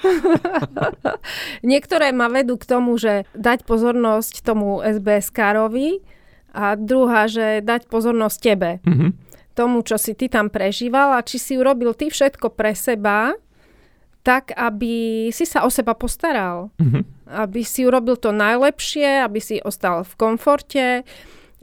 [1.71, 6.03] Niektoré ma vedú k tomu, že dať pozornosť tomu SBS-károvi
[6.51, 8.71] a druhá, že dať pozornosť tebe.
[8.83, 9.11] Mm-hmm.
[9.55, 13.35] Tomu, čo si ty tam prežíval a či si urobil ty všetko pre seba,
[14.21, 16.69] tak, aby si sa o seba postaral.
[16.77, 17.03] Mm-hmm.
[17.31, 20.87] Aby si urobil to najlepšie, aby si ostal v komforte,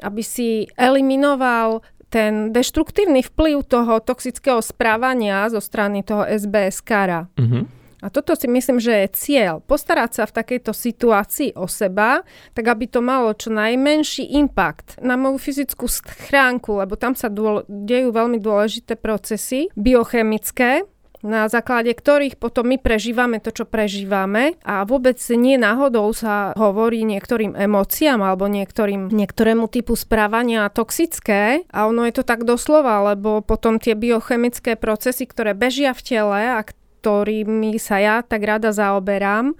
[0.01, 7.27] aby si eliminoval ten deštruktívny vplyv toho toxického správania zo strany toho SBS kara.
[7.35, 7.76] Mm-hmm.
[8.01, 9.57] A toto si myslím, že je cieľ.
[9.65, 12.21] Postarať sa v takejto situácii o seba,
[12.53, 17.65] tak aby to malo čo najmenší impact na moju fyzickú schránku, lebo tam sa dôle,
[17.65, 20.85] dejú veľmi dôležité procesy biochemické,
[21.25, 27.01] na základe ktorých potom my prežívame to, čo prežívame a vôbec nie náhodou sa hovorí
[27.01, 33.41] niektorým emóciám alebo niektorým, niektorému typu správania toxické a ono je to tak doslova, lebo
[33.41, 36.61] potom tie biochemické procesy, ktoré bežia v tele a
[36.97, 39.53] ktorými sa ja tak rada zaoberám,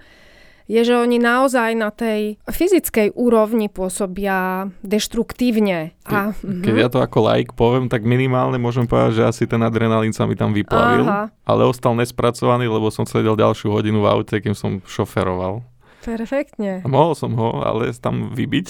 [0.68, 5.96] je, že oni naozaj na tej fyzickej úrovni pôsobia deštruktívne.
[6.04, 9.64] A, Ke, keď ja to ako like poviem, tak minimálne môžem povedať, že asi ten
[9.64, 11.32] adrenalín sa mi tam vyplavil, Aha.
[11.48, 15.64] ale ostal nespracovaný, lebo som sedel ďalšiu hodinu v aute, kým som šoferoval.
[15.98, 16.84] Perfektne.
[16.84, 18.66] A mohol som ho, ale tam vybiť.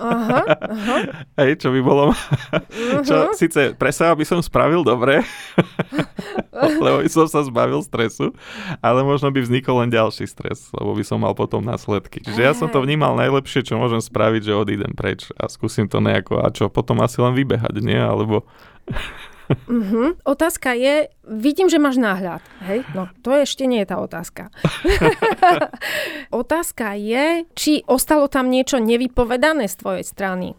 [0.00, 0.96] Aha, aha.
[1.44, 2.16] Hej, čo by bolo...
[2.16, 3.04] Uh-huh.
[3.04, 5.20] Čo, síce pre seba by som spravil dobre,
[6.84, 8.36] lebo by som sa zbavil stresu,
[8.84, 12.20] ale možno by vznikol len ďalší stres, lebo by som mal potom následky.
[12.20, 16.04] Čiže ja som to vnímal najlepšie, čo môžem spraviť, že odídem preč a skúsim to
[16.04, 17.96] nejako, a čo, potom asi len vybehať, nie?
[17.96, 18.44] Alebo...
[19.68, 20.12] Uh-huh.
[20.32, 22.44] Otázka je, vidím, že máš náhľad.
[22.68, 22.84] Hej?
[22.92, 24.52] No, to ešte nie je tá otázka.
[26.44, 30.52] otázka je, či ostalo tam niečo nevypovedané z tvojej strany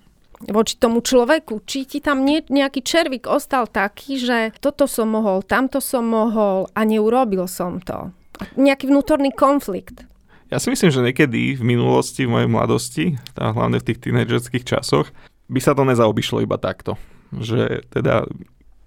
[0.49, 5.43] voči tomu človeku, či ti tam nie, nejaký červík ostal taký, že toto som mohol,
[5.43, 8.11] tamto som mohol a neurobil som to.
[8.57, 10.03] Nejaký vnútorný konflikt.
[10.51, 13.05] Ja si myslím, že niekedy v minulosti, v mojej mladosti,
[13.39, 15.09] a hlavne v tých tínedžerských časoch,
[15.49, 16.97] by sa to nezaobišlo iba takto.
[17.33, 18.27] Že teda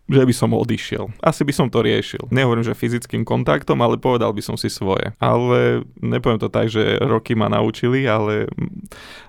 [0.06, 1.10] že by som odišiel.
[1.18, 2.30] Asi by som to riešil.
[2.30, 5.10] Nehovorím, že fyzickým kontaktom, ale povedal by som si svoje.
[5.18, 8.46] Ale nepoviem to tak, že roky ma naučili, ale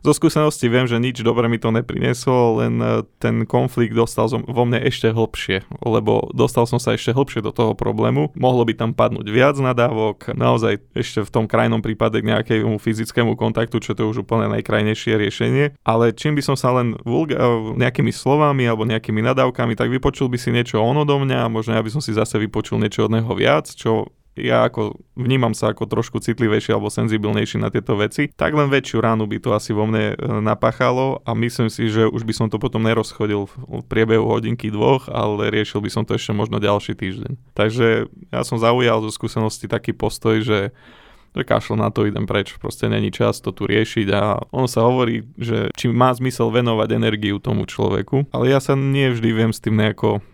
[0.05, 4.63] zo skúsenosti viem, že nič dobre mi to neprineslo, len e, ten konflikt dostal vo
[4.67, 8.35] mne ešte hlbšie, lebo dostal som sa ešte hlbšie do toho problému.
[8.37, 13.39] Mohlo by tam padnúť viac nadávok, naozaj ešte v tom krajnom prípade k nejakému fyzickému
[13.39, 15.65] kontaktu, čo to je už úplne najkrajnejšie riešenie.
[15.87, 17.39] Ale čím by som sa len vulga-
[17.79, 21.79] nejakými slovami alebo nejakými nadávkami, tak vypočul by si niečo niečo on odo mňa, možno
[21.79, 25.73] ja by som si zase vypočul niečo od neho viac, čo ja ako vnímam sa
[25.73, 29.73] ako trošku citlivejší alebo senzibilnejší na tieto veci, tak len väčšiu ránu by to asi
[29.73, 33.81] vo mne e, napáchalo a myslím si, že už by som to potom nerozchodil v
[33.89, 37.33] priebehu hodinky dvoch, ale riešil by som to ešte možno ďalší týždeň.
[37.57, 40.75] Takže ja som zaujal zo skúsenosti taký postoj, že
[41.37, 44.89] že kašlo na to, idem preč, proste není čas to tu riešiť a on sa
[44.89, 49.51] hovorí, že či má zmysel venovať energiu tomu človeku, ale ja sa nie vždy viem
[49.53, 50.25] s tým nejako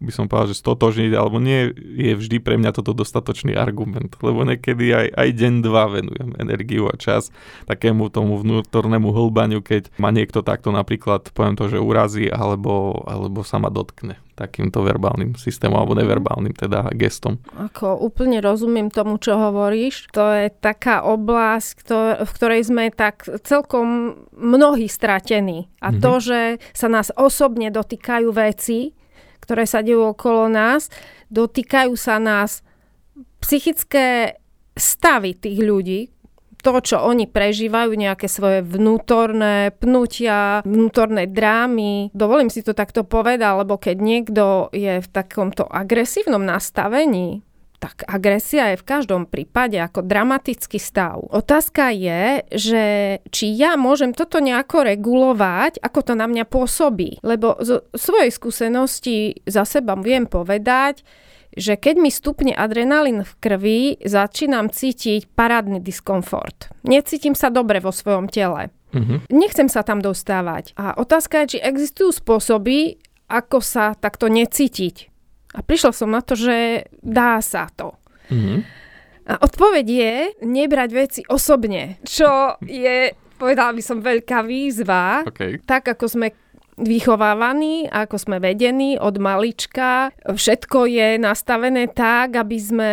[0.00, 4.42] by som povedal, že stotožniť, alebo nie je vždy pre mňa toto dostatočný argument, lebo
[4.48, 7.28] niekedy aj, aj deň, dva venujem energiu a čas
[7.68, 13.44] takému tomu vnútornému hlbaniu, keď ma niekto takto napríklad, poviem to, že urazí, alebo, alebo
[13.44, 17.36] sa ma dotkne takýmto verbálnym systémom alebo neverbálnym teda gestom.
[17.52, 20.08] Ako úplne rozumiem tomu, čo hovoríš.
[20.16, 21.84] To je taká oblasť,
[22.24, 25.68] v ktorej sme tak celkom mnohí stratení.
[25.84, 26.00] A mm-hmm.
[26.00, 26.40] to, že
[26.72, 28.96] sa nás osobne dotýkajú veci,
[29.40, 30.92] ktoré sa dejú okolo nás,
[31.32, 32.62] dotýkajú sa nás
[33.40, 34.38] psychické
[34.76, 36.00] stavy tých ľudí,
[36.60, 42.12] to, čo oni prežívajú, nejaké svoje vnútorné pnutia, vnútorné drámy.
[42.12, 44.44] Dovolím si to takto povedať, lebo keď niekto
[44.76, 47.40] je v takomto agresívnom nastavení,
[47.80, 51.24] tak agresia je v každom prípade ako dramatický stav.
[51.32, 52.84] Otázka je, že
[53.32, 57.24] či ja môžem toto nejako regulovať, ako to na mňa pôsobí.
[57.24, 61.00] Lebo zo svojej skúsenosti za seba viem povedať,
[61.56, 66.70] že keď mi stupne adrenalín v krvi, začínam cítiť parádny diskomfort.
[66.86, 68.70] Necítim sa dobre vo svojom tele.
[68.94, 69.18] Uh-huh.
[69.30, 70.74] Nechcem sa tam dostávať.
[70.78, 75.09] A otázka je, či existujú spôsoby, ako sa takto necítiť.
[75.54, 77.98] A prišla som na to, že dá sa to.
[78.30, 78.58] Mm-hmm.
[79.30, 85.22] A odpoveď je nebrať veci osobne, čo je, povedala by som, veľká výzva.
[85.26, 85.62] Okay.
[85.62, 86.28] Tak ako sme
[86.80, 90.16] vychovávaní, ako sme vedení od malička.
[90.24, 92.92] Všetko je nastavené tak, aby sme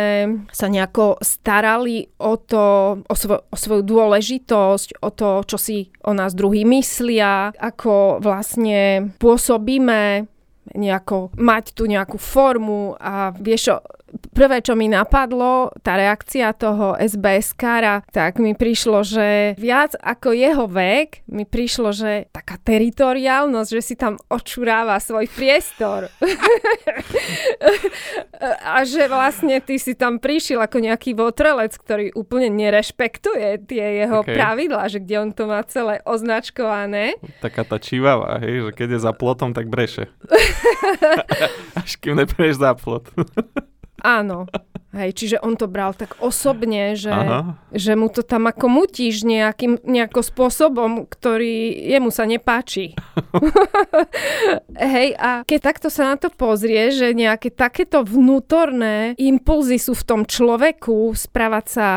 [0.52, 6.12] sa nejako starali o to, o, svo, o svoju dôležitosť, o to, čo si o
[6.12, 10.28] nás druhý myslia, ako vlastne pôsobíme
[10.74, 13.76] nejako mať tú nejakú formu a vieš čo,
[14.32, 20.70] prvé, čo mi napadlo, tá reakcia toho SBS-kára, tak mi prišlo, že viac ako jeho
[20.70, 26.06] vek, mi prišlo, že taká teritoriálnosť, že si tam očuráva svoj priestor.
[28.72, 34.22] a že vlastne ty si tam prišiel ako nejaký votrelec, ktorý úplne nerešpektuje tie jeho
[34.22, 34.38] okay.
[34.38, 37.18] pravidlá, že kde on to má celé označkované.
[37.42, 40.06] Taká tá čivava, hej, že keď je za plotom, tak breše.
[41.80, 43.10] Až kým nepreješ za plot.
[44.02, 44.46] Áno.
[44.88, 47.12] Hej, čiže on to bral tak osobne, že,
[47.76, 52.96] že mu to tam ako mutíš nejakým nejako spôsobom, ktorý jemu sa nepáči.
[54.96, 60.06] Hej, a keď takto sa na to pozrie, že nejaké takéto vnútorné impulzy sú v
[60.08, 61.88] tom človeku správať sa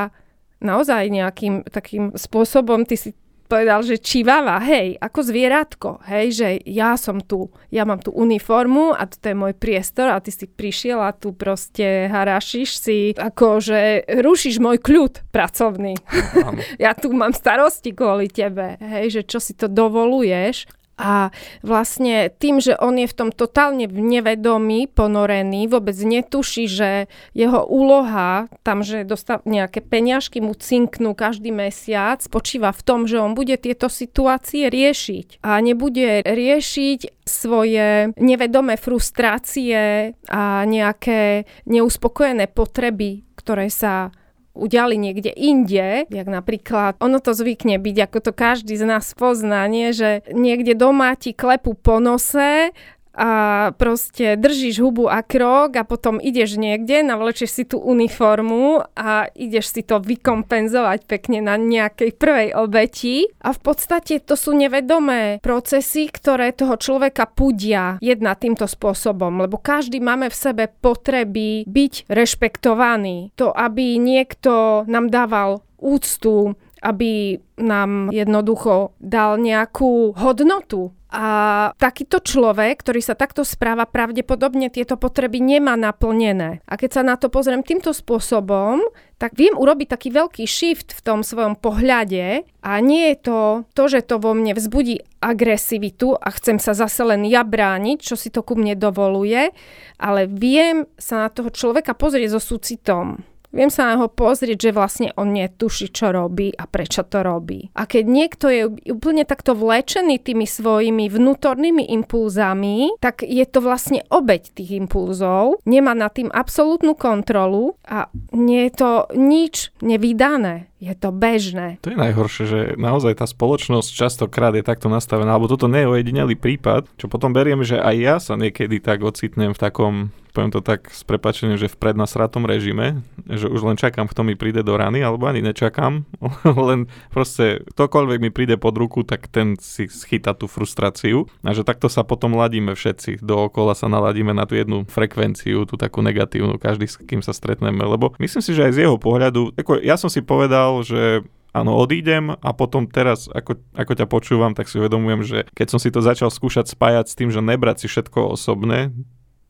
[0.60, 3.16] naozaj nejakým takým spôsobom, ty si
[3.52, 8.96] povedal, že čivava, hej, ako zvieratko, hej, že ja som tu, ja mám tu uniformu
[8.96, 13.60] a to je môj priestor a ty si prišiel a tu proste harašiš si, ako
[13.60, 16.00] že rušíš môj kľud pracovný.
[16.84, 21.34] ja tu mám starosti kvôli tebe, hej, že čo si to dovoluješ a
[21.66, 26.90] vlastne tým, že on je v tom totálne nevedomý, ponorený, vôbec netuší, že
[27.34, 33.18] jeho úloha, tam, že dostal nejaké peňažky mu cinknú každý mesiac, spočíva v tom, že
[33.18, 35.42] on bude tieto situácie riešiť.
[35.42, 44.14] A nebude riešiť svoje nevedomé frustrácie a nejaké neuspokojené potreby, ktoré sa
[44.62, 49.66] udiali niekde inde, jak napríklad, ono to zvykne byť, ako to každý z nás pozná,
[49.66, 49.90] nie?
[49.90, 52.70] že niekde doma ti klepu po nose
[53.12, 53.32] a
[53.76, 59.76] proste držíš hubu a krok a potom ideš niekde, navlečieš si tú uniformu a ideš
[59.76, 63.28] si to vykompenzovať pekne na nejakej prvej obeti.
[63.44, 69.60] A v podstate to sú nevedomé procesy, ktoré toho človeka pudia jedna týmto spôsobom, lebo
[69.60, 73.36] každý máme v sebe potreby byť rešpektovaný.
[73.36, 80.92] To, aby niekto nám dával úctu, aby nám jednoducho dal nejakú hodnotu.
[81.12, 81.28] A
[81.76, 86.64] takýto človek, ktorý sa takto správa, pravdepodobne tieto potreby nemá naplnené.
[86.64, 88.80] A keď sa na to pozriem týmto spôsobom,
[89.20, 93.40] tak viem urobiť taký veľký shift v tom svojom pohľade a nie je to
[93.76, 98.16] to, že to vo mne vzbudí agresivitu a chcem sa zase len ja brániť, čo
[98.16, 99.52] si to ku mne dovoluje,
[100.00, 103.20] ale viem sa na toho človeka pozrieť so súcitom
[103.52, 107.68] Viem sa na ho pozrieť, že vlastne on netuší, čo robí a prečo to robí.
[107.76, 114.08] A keď niekto je úplne takto vlečený tými svojimi vnútornými impulzami, tak je to vlastne
[114.08, 120.98] obeď tých impulzov, nemá nad tým absolútnu kontrolu a nie je to nič nevydané je
[120.98, 121.78] to bežné.
[121.86, 125.92] To je najhoršie, že naozaj tá spoločnosť častokrát je takto nastavená, alebo toto nie je
[125.94, 130.52] ojedinelý prípad, čo potom beriem, že aj ja sa niekedy tak ocitnem v takom poviem
[130.52, 134.64] to tak s prepačením, že v prednasratom režime, že už len čakám, kto mi príde
[134.64, 136.08] do rany, alebo ani nečakám,
[136.72, 141.28] len proste ktokoľvek mi príde pod ruku, tak ten si schyta tú frustráciu.
[141.44, 145.76] A že takto sa potom ladíme všetci, dookola sa naladíme na tú jednu frekvenciu, tú
[145.76, 149.54] takú negatívnu, každý s kým sa stretneme, lebo myslím si, že aj z jeho pohľadu,
[149.60, 154.52] ako ja som si povedal, že áno, odídem a potom teraz, ako, ako ťa počúvam,
[154.56, 157.86] tak si uvedomujem, že keď som si to začal skúšať spájať s tým, že nebrať
[157.86, 158.96] si všetko osobné,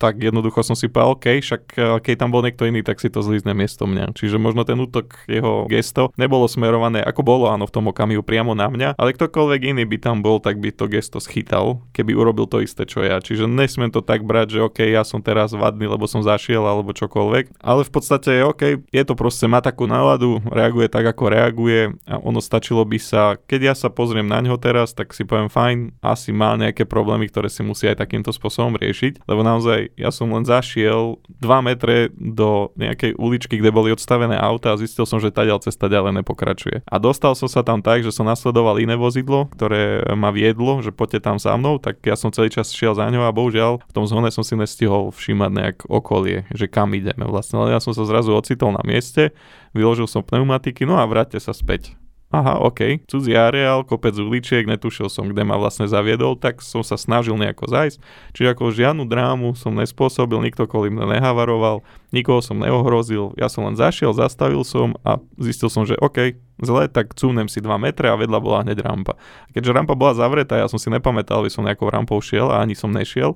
[0.02, 3.14] tak jednoducho som si povedal, OK, však e, keď tam bol niekto iný, tak si
[3.14, 4.18] to zlízne miesto mňa.
[4.18, 8.58] Čiže možno ten útok, jeho gesto nebolo smerované, ako bolo áno v tom okamihu priamo
[8.58, 12.50] na mňa, ale ktokoľvek iný by tam bol, tak by to gesto schytal, keby urobil
[12.50, 13.22] to isté, čo ja.
[13.22, 16.98] Čiže nesmiem to tak brať, že OK, ja som teraz vadný, lebo som zašiel alebo
[16.98, 21.94] čokoľvek, ale v podstate OK, je to proste, má takú náladu, reaguje tak, ako reaguje
[22.10, 25.52] a ono stačilo by sa, keď ja sa pozriem na ňo teraz, tak si poviem
[25.52, 30.10] fajn, asi má nejaké problémy, ktoré si musí aj takýmto spôsobom riešiť, lebo naozaj ja
[30.10, 35.18] som len zašiel 2 metre do nejakej uličky, kde boli odstavené auta a zistil som,
[35.20, 36.86] že ďal cesta ďalej nepokračuje.
[36.86, 40.94] A dostal som sa tam tak, že som nasledoval iné vozidlo, ktoré ma viedlo, že
[40.94, 43.94] poďte tam za mnou, tak ja som celý čas šiel za ňou a bohužiaľ v
[43.96, 47.62] tom zhone som si nestihol všímať nejak okolie, že kam ideme vlastne.
[47.62, 49.34] Ale ja som sa zrazu ocitol na mieste,
[49.76, 52.01] vyložil som pneumatiky, no a vráťte sa späť.
[52.32, 56.96] Aha, OK, cudzí areál, kopec uličiek, netušil som, kde ma vlastne zaviedol, tak som sa
[56.96, 58.00] snažil nejako zajsť.
[58.32, 61.84] Čiže ako žiadnu drámu som nespôsobil, nikto kvôli mne nehavaroval,
[62.16, 66.88] nikoho som neohrozil, ja som len zašiel, zastavil som a zistil som, že OK, zle,
[66.88, 69.20] tak cúnem si 2 metre a vedľa bola hneď rampa.
[69.52, 72.80] Keďže rampa bola zavretá, ja som si nepamätal, aby som nejakou rampou šiel a ani
[72.80, 73.36] som nešiel,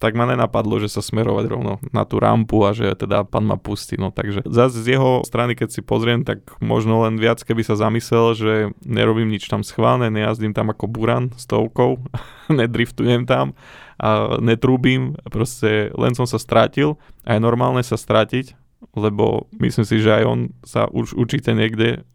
[0.00, 3.60] tak ma nenapadlo, že sa smerovať rovno na tú rampu a že teda pán ma
[3.60, 4.00] pustí.
[4.00, 7.76] No takže zase z jeho strany, keď si pozriem, tak možno len viac, keby sa
[7.76, 12.00] zamyslel, že nerobím nič tam schválne, nejazdím tam ako buran s toukou,
[12.48, 13.52] nedriftujem tam
[14.00, 16.96] a netrúbim, proste len som sa strátil
[17.28, 18.56] a je normálne sa stratiť,
[18.96, 22.08] lebo myslím si, že aj on sa už určite niekde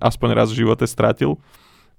[0.00, 1.36] aspoň raz v živote stratil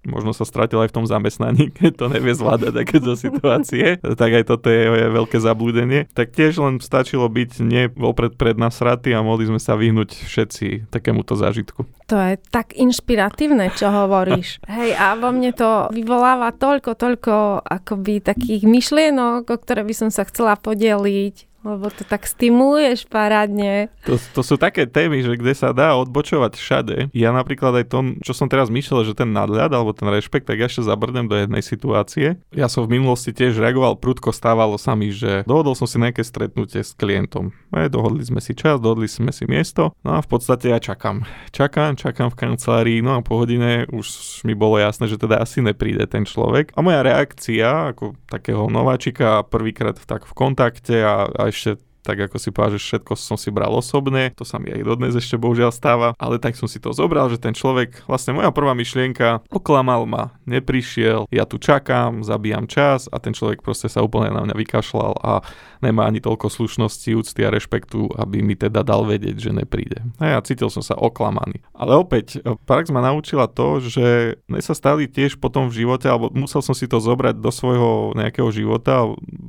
[0.06, 4.44] možno sa stratil aj v tom zamestnaní, keď to nevie zvládať takéto situácie, tak aj
[4.48, 6.12] toto je, je veľké zablúdenie.
[6.14, 11.34] Tak tiež len stačilo byť nie vopred prednasratý a mohli sme sa vyhnúť všetci takémuto
[11.34, 11.88] zážitku.
[12.08, 14.64] To je tak inšpiratívne, čo hovoríš.
[14.78, 17.34] Hej, a vo mne to vyvoláva toľko, toľko
[17.68, 23.90] akoby takých myšlienok, o ktoré by som sa chcela podeliť lebo to tak stimuluješ parádne.
[24.06, 26.96] To, to sú také témy, že kde sa dá odbočovať všade.
[27.12, 30.62] Ja napríklad aj to, čo som teraz myslel, že ten nadhľad alebo ten rešpekt, tak
[30.62, 32.38] ja ešte zabrdnem do jednej situácie.
[32.54, 36.22] Ja som v minulosti tiež reagoval prudko, stávalo sa mi, že dohodol som si nejaké
[36.22, 37.52] stretnutie s klientom.
[37.74, 41.26] E, dohodli sme si čas, dohodli sme si miesto, no a v podstate ja čakám.
[41.52, 45.60] Čakám, čakám v kancelárii, no a po hodine už mi bolo jasné, že teda asi
[45.60, 46.72] nepríde ten človek.
[46.78, 51.78] A moja reakcia ako takého nováčika prvýkrát tak v kontakte a, a ešte
[52.08, 55.12] tak ako si povedal, že všetko som si bral osobne, to sa mi aj dodnes
[55.12, 58.72] ešte bohužiaľ stáva, ale tak som si to zobral, že ten človek, vlastne moja prvá
[58.72, 64.32] myšlienka, oklamal ma, neprišiel, ja tu čakám, zabíjam čas a ten človek proste sa úplne
[64.32, 65.44] na mňa vykašľal a
[65.84, 70.00] nemá ani toľko slušnosti, úcty a rešpektu, aby mi teda dal vedieť, že nepríde.
[70.24, 71.60] A ja cítil som sa oklamaný.
[71.76, 76.32] Ale opäť, prax ma naučila to, že mne sa stali tiež potom v živote, alebo
[76.32, 79.06] musel som si to zobrať do svojho nejakého života,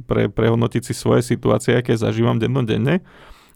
[0.08, 3.04] pre, prehodnotiť si svoje situácie, aké zažívam dennodenne.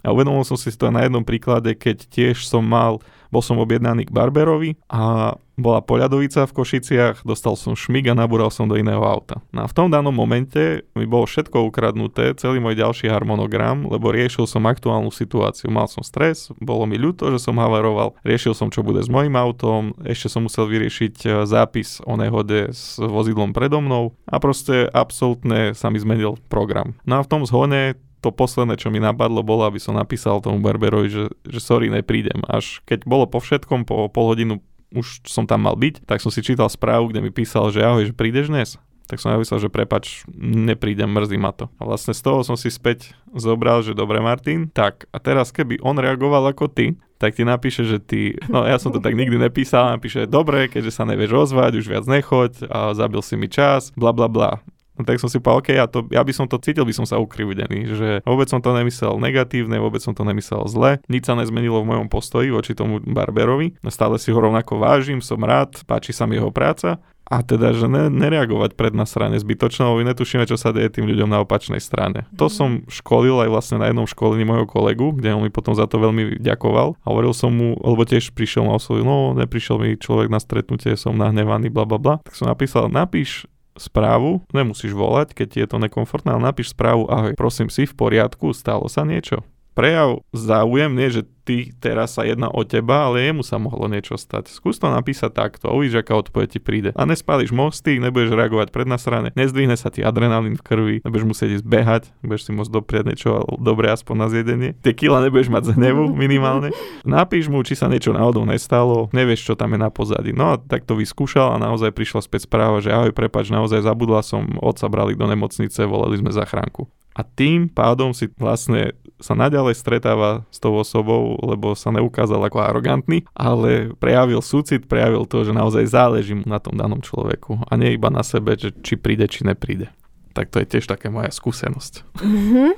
[0.02, 2.98] A uvedomil som si to na jednom príklade, keď tiež som mal,
[3.30, 8.50] bol som objednaný k barberovi a bola poľadovica v Košiciach, dostal som šmig a nabúral
[8.50, 9.38] som do iného auta.
[9.54, 14.10] No a v tom danom momente mi bolo všetko ukradnuté, celý môj ďalší harmonogram, lebo
[14.10, 15.70] riešil som aktuálnu situáciu.
[15.70, 19.38] Mal som stres, bolo mi ľúto, že som havaroval, riešil som, čo bude s mojim
[19.38, 24.88] autom, ešte som musel vyriešiť e, zápis o nehode s vozidlom predo mnou a proste
[24.90, 26.98] absolútne sa mi zmenil program.
[27.06, 30.62] No a v tom zhone to posledné, čo mi napadlo, bolo, aby som napísal tomu
[30.62, 32.46] Barberovi, že, že sorry, neprídem.
[32.46, 34.62] Až keď bolo po všetkom, po pol hodinu
[34.94, 38.04] už som tam mal byť, tak som si čítal správu, kde mi písal, že ahoj,
[38.06, 38.70] že prídeš dnes?
[39.08, 41.68] Tak som napísal, že prepač, neprídem, mrzí ma to.
[41.76, 45.80] A vlastne z toho som si späť zobral, že dobre Martin, tak a teraz keby
[45.84, 49.36] on reagoval ako ty, tak ti napíše, že ty, no ja som to tak nikdy
[49.36, 53.92] nepísal, napíše, dobre, keďže sa nevieš ozvať, už viac nechoď, a zabil si mi čas,
[53.94, 54.58] bla bla bla.
[54.98, 57.08] No tak som si povedal, OK, ja, to, ja by som to cítil, by som
[57.08, 61.32] sa ukrivdený, že vôbec som to nemyslel negatívne, vôbec som to nemyslel zle, nič sa
[61.32, 66.12] nezmenilo v mojom postoji voči tomu Barberovi, stále si ho rovnako vážim, som rád, páči
[66.12, 67.00] sa mi jeho práca,
[67.32, 71.08] a teda, že ne, nereagovať pred na strane zbytočne, lebo netušíme, čo sa deje tým
[71.08, 72.28] ľuďom na opačnej strane.
[72.28, 72.36] Mm.
[72.36, 72.52] To mhm.
[72.52, 75.96] som školil aj vlastne na jednom školení môjho kolegu, kde on mi potom za to
[75.96, 77.00] veľmi ďakoval.
[77.00, 80.92] A hovoril som mu, lebo tiež prišiel ma oslovil, no neprišiel mi človek na stretnutie,
[81.00, 82.14] som nahnevaný, bla bla bla.
[82.20, 87.32] Tak som napísal, napíš správu, nemusíš volať, keď je to nekomfortné, ale napíš správu, ahoj,
[87.36, 92.48] prosím si, v poriadku, stalo sa niečo prejav záujem, nie že ty teraz sa jedná
[92.48, 94.50] o teba, ale jemu sa mohlo niečo stať.
[94.54, 96.90] Skús to napísať takto, uvidíš, aká odpoveď ti príde.
[96.94, 101.50] A nespáliš mosty, nebudeš reagovať pred nasrane, nezdvihne sa ti adrenalín v krvi, nebudeš musieť
[101.60, 104.70] ísť behať, budeš si môcť dopriať niečo dobré aspoň na zjedenie.
[104.80, 106.70] Tie kila nebudeš mať z hnevu minimálne.
[107.02, 110.30] Napíš mu, či sa niečo náhodou nestalo, nevieš, čo tam je na pozadí.
[110.30, 114.22] No a tak to vyskúšal a naozaj prišla späť správa, že ahoj, prepač, naozaj zabudla
[114.22, 116.86] som, otca brali do nemocnice, volali sme zachránku.
[117.12, 122.58] A tým pádom si vlastne sa naďalej stretáva s tou osobou, lebo sa neukázal ako
[122.60, 127.72] arogantný, ale prejavil súcit, prejavil to, že naozaj záleží mu na tom danom človeku a
[127.78, 129.88] nie iba na sebe, že či príde, či nepríde.
[130.32, 132.08] Tak to je tiež taká moja skúsenosť.
[132.24, 132.70] Mm-hmm.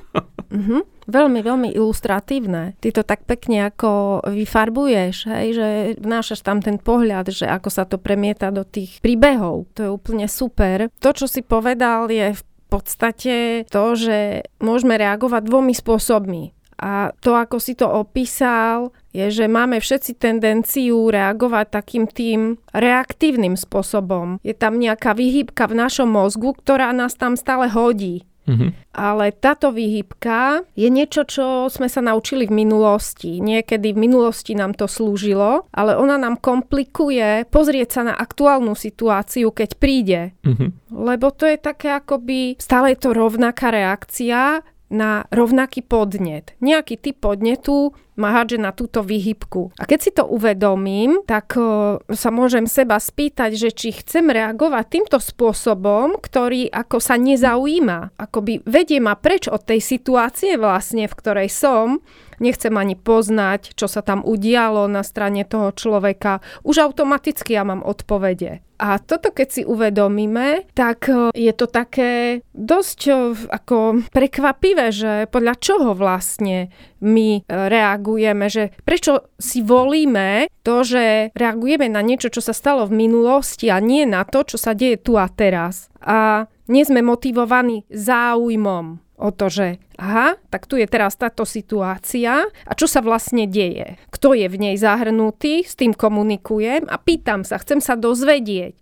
[0.51, 0.80] mm-hmm.
[1.07, 2.74] Veľmi, veľmi ilustratívne.
[2.82, 5.68] Ty to tak pekne ako vyfarbuješ, hej, že
[6.03, 9.70] vnášaš tam ten pohľad, že ako sa to premieta do tých príbehov.
[9.78, 10.90] To je úplne super.
[10.99, 12.42] To, čo si povedal, je v
[12.74, 16.50] podstate to, že môžeme reagovať dvomi spôsobmi.
[16.74, 23.54] A to, ako si to opísal, je, že máme všetci tendenciu reagovať takým tým reaktívnym
[23.54, 24.42] spôsobom.
[24.42, 28.26] Je tam nejaká vyhýbka v našom mozgu, ktorá nás tam stále hodí.
[28.45, 28.70] Mm-hmm.
[28.95, 33.40] Ale táto výhybka je niečo, čo sme sa naučili v minulosti.
[33.40, 39.51] Niekedy v minulosti nám to slúžilo, ale ona nám komplikuje pozrieť sa na aktuálnu situáciu,
[39.51, 40.20] keď príde.
[40.45, 40.95] Mm-hmm.
[40.95, 44.62] Lebo to je také akoby stále je to rovnaká reakcia,
[44.93, 46.53] na rovnaký podnet.
[46.61, 49.74] Nejaký typ podnetu ma hádže na túto výhybku.
[49.74, 54.85] A keď si to uvedomím, tak uh, sa môžem seba spýtať, že či chcem reagovať
[54.87, 61.18] týmto spôsobom, ktorý ako sa nezaujíma, akoby vedie ma preč od tej situácie vlastne, v
[61.18, 61.99] ktorej som,
[62.39, 66.39] nechcem ani poznať, čo sa tam udialo na strane toho človeka.
[66.62, 68.62] Už automaticky ja mám odpovede.
[68.85, 73.12] A toto keď si uvedomíme, tak e, je to také dosť e,
[73.49, 76.68] ako prekvapivé, že podľa čoho vlastne
[77.01, 82.85] my e, reagujeme, že prečo si volíme to, že reagujeme na niečo, čo sa stalo
[82.85, 85.89] v minulosti a nie na to, čo sa deje tu a teraz.
[86.05, 92.46] A nie sme motivovaní záujmom o to, že aha, tak tu je teraz táto situácia
[92.50, 93.94] a čo sa vlastne deje.
[94.10, 98.74] Kto je v nej zahrnutý, s tým komunikujem a pýtam sa, chcem sa dozvedieť.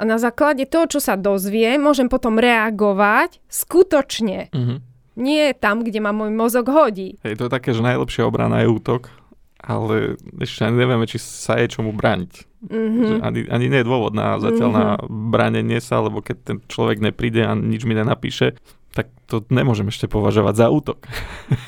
[0.00, 4.48] A na základe toho, čo sa dozviem, môžem potom reagovať skutočne.
[4.52, 4.78] Mm-hmm.
[5.20, 7.20] Nie tam, kde ma môj mozog hodí.
[7.26, 9.12] Hej, to je také, že najlepšia obrana je útok,
[9.60, 12.48] ale ešte ani nevieme, či sa je čomu braniť.
[12.60, 13.24] Mm-hmm.
[13.24, 14.84] ani, ani nie je dôvod na zatiaľ mm-hmm.
[14.84, 18.56] na bránenie sa, lebo keď ten človek nepríde a nič mi nenapíše,
[18.90, 21.06] tak to nemôžem ešte považovať za útok.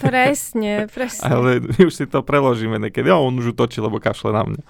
[0.02, 1.22] Presne, presne.
[1.22, 3.06] Ale my už si to preložíme niekedy.
[3.06, 4.62] Ja, on už utočí, lebo kašle na mňa.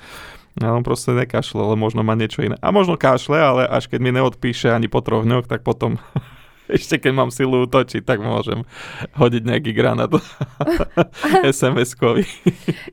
[0.60, 2.60] A on proste nekašle, ale možno má niečo iné.
[2.60, 5.96] A možno kašle, ale až keď mi neodpíše ani po troch dňoch, tak potom
[6.72, 8.64] ešte keď mám silu utočiť, tak môžem
[9.16, 10.10] hodiť nejaký granát
[11.56, 12.24] SMS-kový.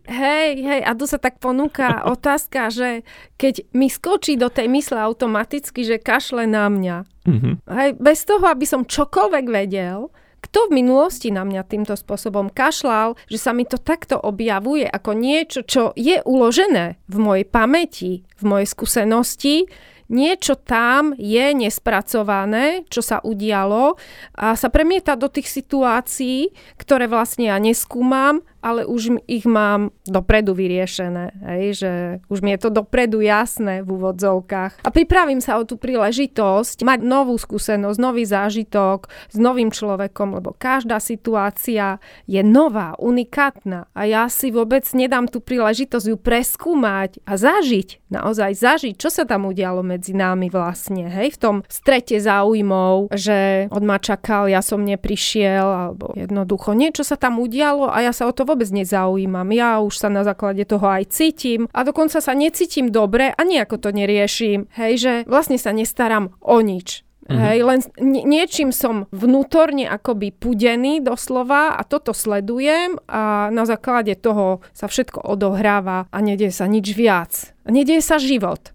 [0.06, 3.08] Hej, hej, a tu sa tak ponúka otázka, že
[3.40, 7.54] keď mi skočí do tej mysle automaticky, že kašle na mňa, mm-hmm.
[7.72, 13.20] hej, bez toho, aby som čokoľvek vedel, kto v minulosti na mňa týmto spôsobom kašľal,
[13.28, 18.44] že sa mi to takto objavuje ako niečo, čo je uložené v mojej pamäti, v
[18.48, 19.68] mojej skúsenosti,
[20.10, 23.96] niečo tam je nespracované, čo sa udialo.
[24.36, 30.52] A sa premieta do tých situácií, ktoré vlastne ja neskúmam ale už ich mám dopredu
[30.52, 31.92] vyriešené, hej, že
[32.28, 34.84] už mi je to dopredu jasné v úvodzovkách.
[34.84, 40.52] A pripravím sa o tú príležitosť mať novú skúsenosť, nový zážitok s novým človekom, lebo
[40.56, 47.40] každá situácia je nová, unikátna a ja si vôbec nedám tú príležitosť ju preskúmať a
[47.40, 53.14] zažiť, naozaj zažiť, čo sa tam udialo medzi nami vlastne, hej, v tom strete záujmov,
[53.16, 58.12] že on ma čakal, ja som neprišiel, alebo jednoducho niečo sa tam udialo a ja
[58.12, 59.46] sa o to vôbec nezaujímam.
[59.54, 63.78] Ja už sa na základe toho aj cítim a dokonca sa necítim dobre a nejako
[63.78, 64.66] to neriešim.
[64.74, 67.06] Hej, že vlastne sa nestaram o nič.
[67.30, 67.46] Mm-hmm.
[67.46, 67.80] Hej, len
[68.26, 75.30] niečím som vnútorne akoby pudený doslova a toto sledujem a na základe toho sa všetko
[75.30, 77.54] odohráva a nedieje sa nič viac.
[77.70, 78.74] Nedieje sa život.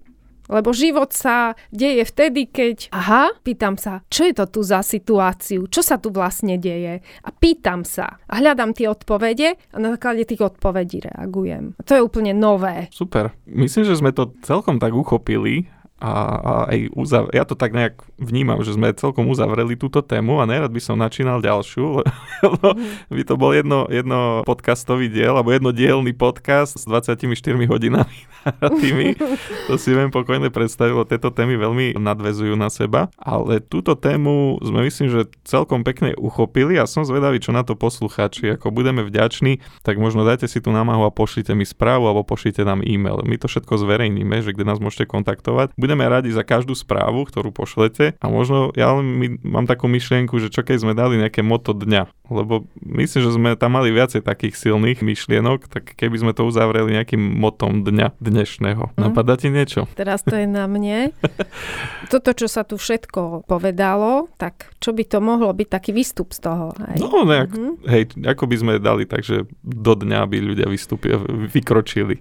[0.48, 5.66] Lebo život sa deje vtedy, keď, aha, pýtam sa, čo je to tu za situáciu,
[5.68, 7.00] čo sa tu vlastne deje.
[7.00, 11.76] A pýtam sa a hľadám tie odpovede a na základe tých odpovedí reagujem.
[11.78, 12.92] A to je úplne nové.
[12.92, 13.32] Super.
[13.48, 15.68] Myslím, že sme to celkom tak uchopili
[16.04, 20.36] a, a aj uzav- ja to tak nejak vnímam, že sme celkom uzavreli túto tému
[20.36, 22.04] a nerad by som načínal ďalšiu,
[22.44, 22.68] lebo
[23.08, 27.24] by to bol jedno, jedno podcastový diel, alebo jednodielný podcast s 24
[27.64, 28.16] hodinami
[28.84, 29.16] tými.
[29.72, 34.60] To si viem pokojne predstaviť, lebo tieto témy veľmi nadvezujú na seba, ale túto tému
[34.60, 38.60] sme myslím, že celkom pekne uchopili a som zvedavý, čo na to poslucháči.
[38.60, 42.60] Ako budeme vďační, tak možno dajte si tú námahu a pošlite mi správu alebo pošlite
[42.66, 43.24] nám e-mail.
[43.24, 45.72] My to všetko zverejníme, že kde nás môžete kontaktovať.
[45.78, 50.42] Budeme budeme radi za každú správu, ktorú pošlete a možno ja len mám takú myšlienku,
[50.42, 54.26] že čo keď sme dali nejaké moto dňa, lebo myslím, že sme tam mali viacej
[54.26, 58.90] takých silných myšlienok, tak keby sme to uzavreli nejakým motom dňa dnešného.
[58.90, 58.98] Mm.
[58.98, 59.86] Napadá ti niečo?
[59.94, 61.14] Teraz to je na mne.
[62.12, 66.42] Toto, čo sa tu všetko povedalo, tak čo by to mohlo byť taký výstup z
[66.42, 66.74] toho?
[66.90, 66.98] Hej?
[66.98, 67.74] No, nejak, mm-hmm.
[67.86, 71.14] hej, ako by sme dali, takže do dňa by ľudia vystúpili,
[71.54, 72.18] vykročili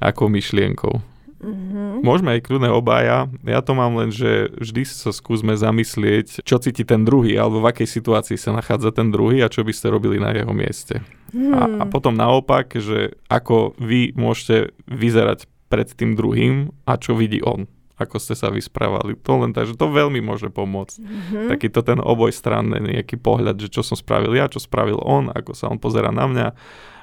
[0.00, 1.09] ako myšlienkou.
[1.40, 2.04] Mm-hmm.
[2.04, 3.24] Môžeme aj kľudne obaja.
[3.48, 7.72] Ja to mám len, že vždy sa skúsme zamyslieť, čo cíti ten druhý, alebo v
[7.72, 11.00] akej situácii sa nachádza ten druhý a čo by ste robili na jeho mieste.
[11.32, 11.52] Mm.
[11.56, 17.40] A, a potom naopak, že ako vy môžete vyzerať pred tým druhým a čo vidí
[17.40, 17.64] on
[18.00, 19.12] ako ste sa vysprávali.
[19.28, 20.96] To len tak, že to veľmi môže pomôcť.
[20.96, 21.46] Mm-hmm.
[21.52, 25.68] Takýto ten obojstranný nejaký pohľad, že čo som spravil ja, čo spravil on, ako sa
[25.68, 26.46] on pozera na mňa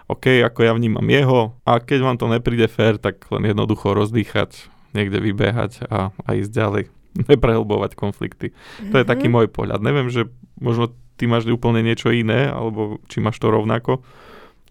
[0.07, 4.71] OK, ako ja vnímam jeho a keď vám to nepríde fér, tak len jednoducho rozdýchať,
[4.95, 6.83] niekde vybehať a, a ísť ďalej.
[7.31, 8.55] Neprehlbovať konflikty.
[8.55, 8.91] Mm-hmm.
[8.93, 9.33] To je taký mhm.
[9.35, 9.83] môj pohľad.
[9.83, 13.99] Neviem, že možno ty máš úplne niečo iné, alebo či máš to rovnako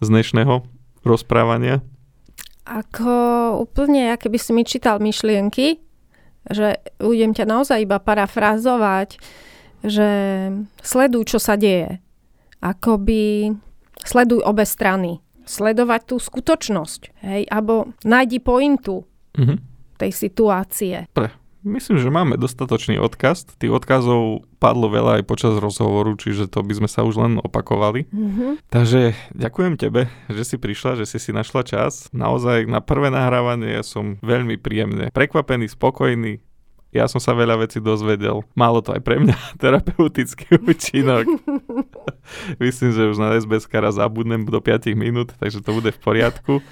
[0.01, 0.65] z dnešného
[1.05, 1.85] rozprávania.
[2.67, 3.11] Ako
[3.61, 5.79] úplne, aké by si mi čítal myšlienky,
[6.49, 9.19] že budem ťa naozaj iba parafrazovať,
[9.85, 10.09] že
[10.81, 11.99] sleduj, čo sa deje.
[12.59, 13.53] Akoby
[14.01, 19.57] sleduj obe strany sledovať tú skutočnosť, hej, alebo nájdi pointu mm-hmm.
[19.97, 21.07] tej situácie.
[21.15, 21.31] Pre.
[21.67, 23.43] Myslím, že máme dostatočný odkaz.
[23.59, 28.07] Tých odkazov padlo veľa aj počas rozhovoru, čiže to by sme sa už len opakovali.
[28.07, 28.71] Mm-hmm.
[28.71, 32.07] Takže ďakujem tebe, že si prišla, že si si našla čas.
[32.15, 36.39] Naozaj na prvé nahrávanie som veľmi príjemne prekvapený, spokojný,
[36.97, 38.41] ja som sa veľa vecí dozvedel.
[38.57, 41.29] Málo to aj pre mňa terapeutický účinok.
[42.63, 46.65] Myslím, že už na SBS raz zabudnem do 5 minút, takže to bude v poriadku.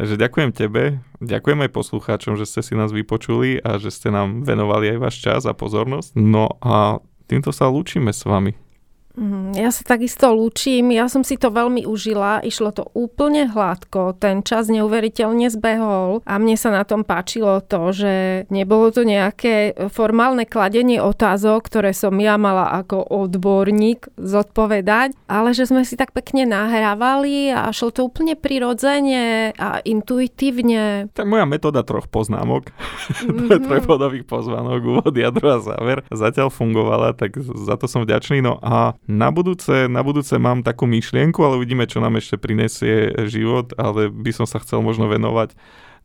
[0.00, 4.48] Takže ďakujem tebe, ďakujem aj poslucháčom, že ste si nás vypočuli a že ste nám
[4.48, 6.16] venovali aj váš čas a pozornosť.
[6.16, 8.69] No a týmto sa lúčime s vami.
[9.18, 14.14] Mm, ja sa takisto lúčim, ja som si to veľmi užila, išlo to úplne hladko,
[14.14, 19.74] ten čas neuveriteľne zbehol a mne sa na tom páčilo to, že nebolo to nejaké
[19.90, 26.14] formálne kladenie otázok, ktoré som ja mala ako odborník zodpovedať, ale že sme si tak
[26.14, 31.10] pekne nahrávali a šlo to úplne prirodzene a intuitívne.
[31.10, 32.70] Tak moja metóda troch poznámok,
[33.26, 33.66] mm-hmm.
[33.66, 38.38] trojbodových pozvánok, úvod, jadro a záver, zatiaľ fungovala, tak za to som vďačný.
[38.38, 43.12] No a na budúce, na budúce mám takú myšlienku, ale uvidíme, čo nám ešte prinesie
[43.26, 45.56] život, ale by som sa chcel možno venovať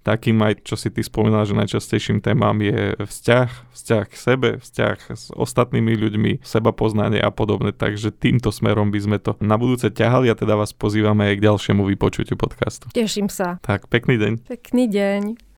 [0.06, 4.98] takým aj, čo si ty spomínal, že najčastejším témam je vzťah, vzťah k sebe, vzťah
[5.18, 9.90] s ostatnými ľuďmi, seba poznanie a podobne, takže týmto smerom by sme to na budúce
[9.90, 12.86] ťahali a teda vás pozývame aj k ďalšiemu vypočutiu podcastu.
[12.94, 13.58] Teším sa.
[13.66, 14.46] Tak, pekný deň.
[14.46, 15.46] Pekný deň.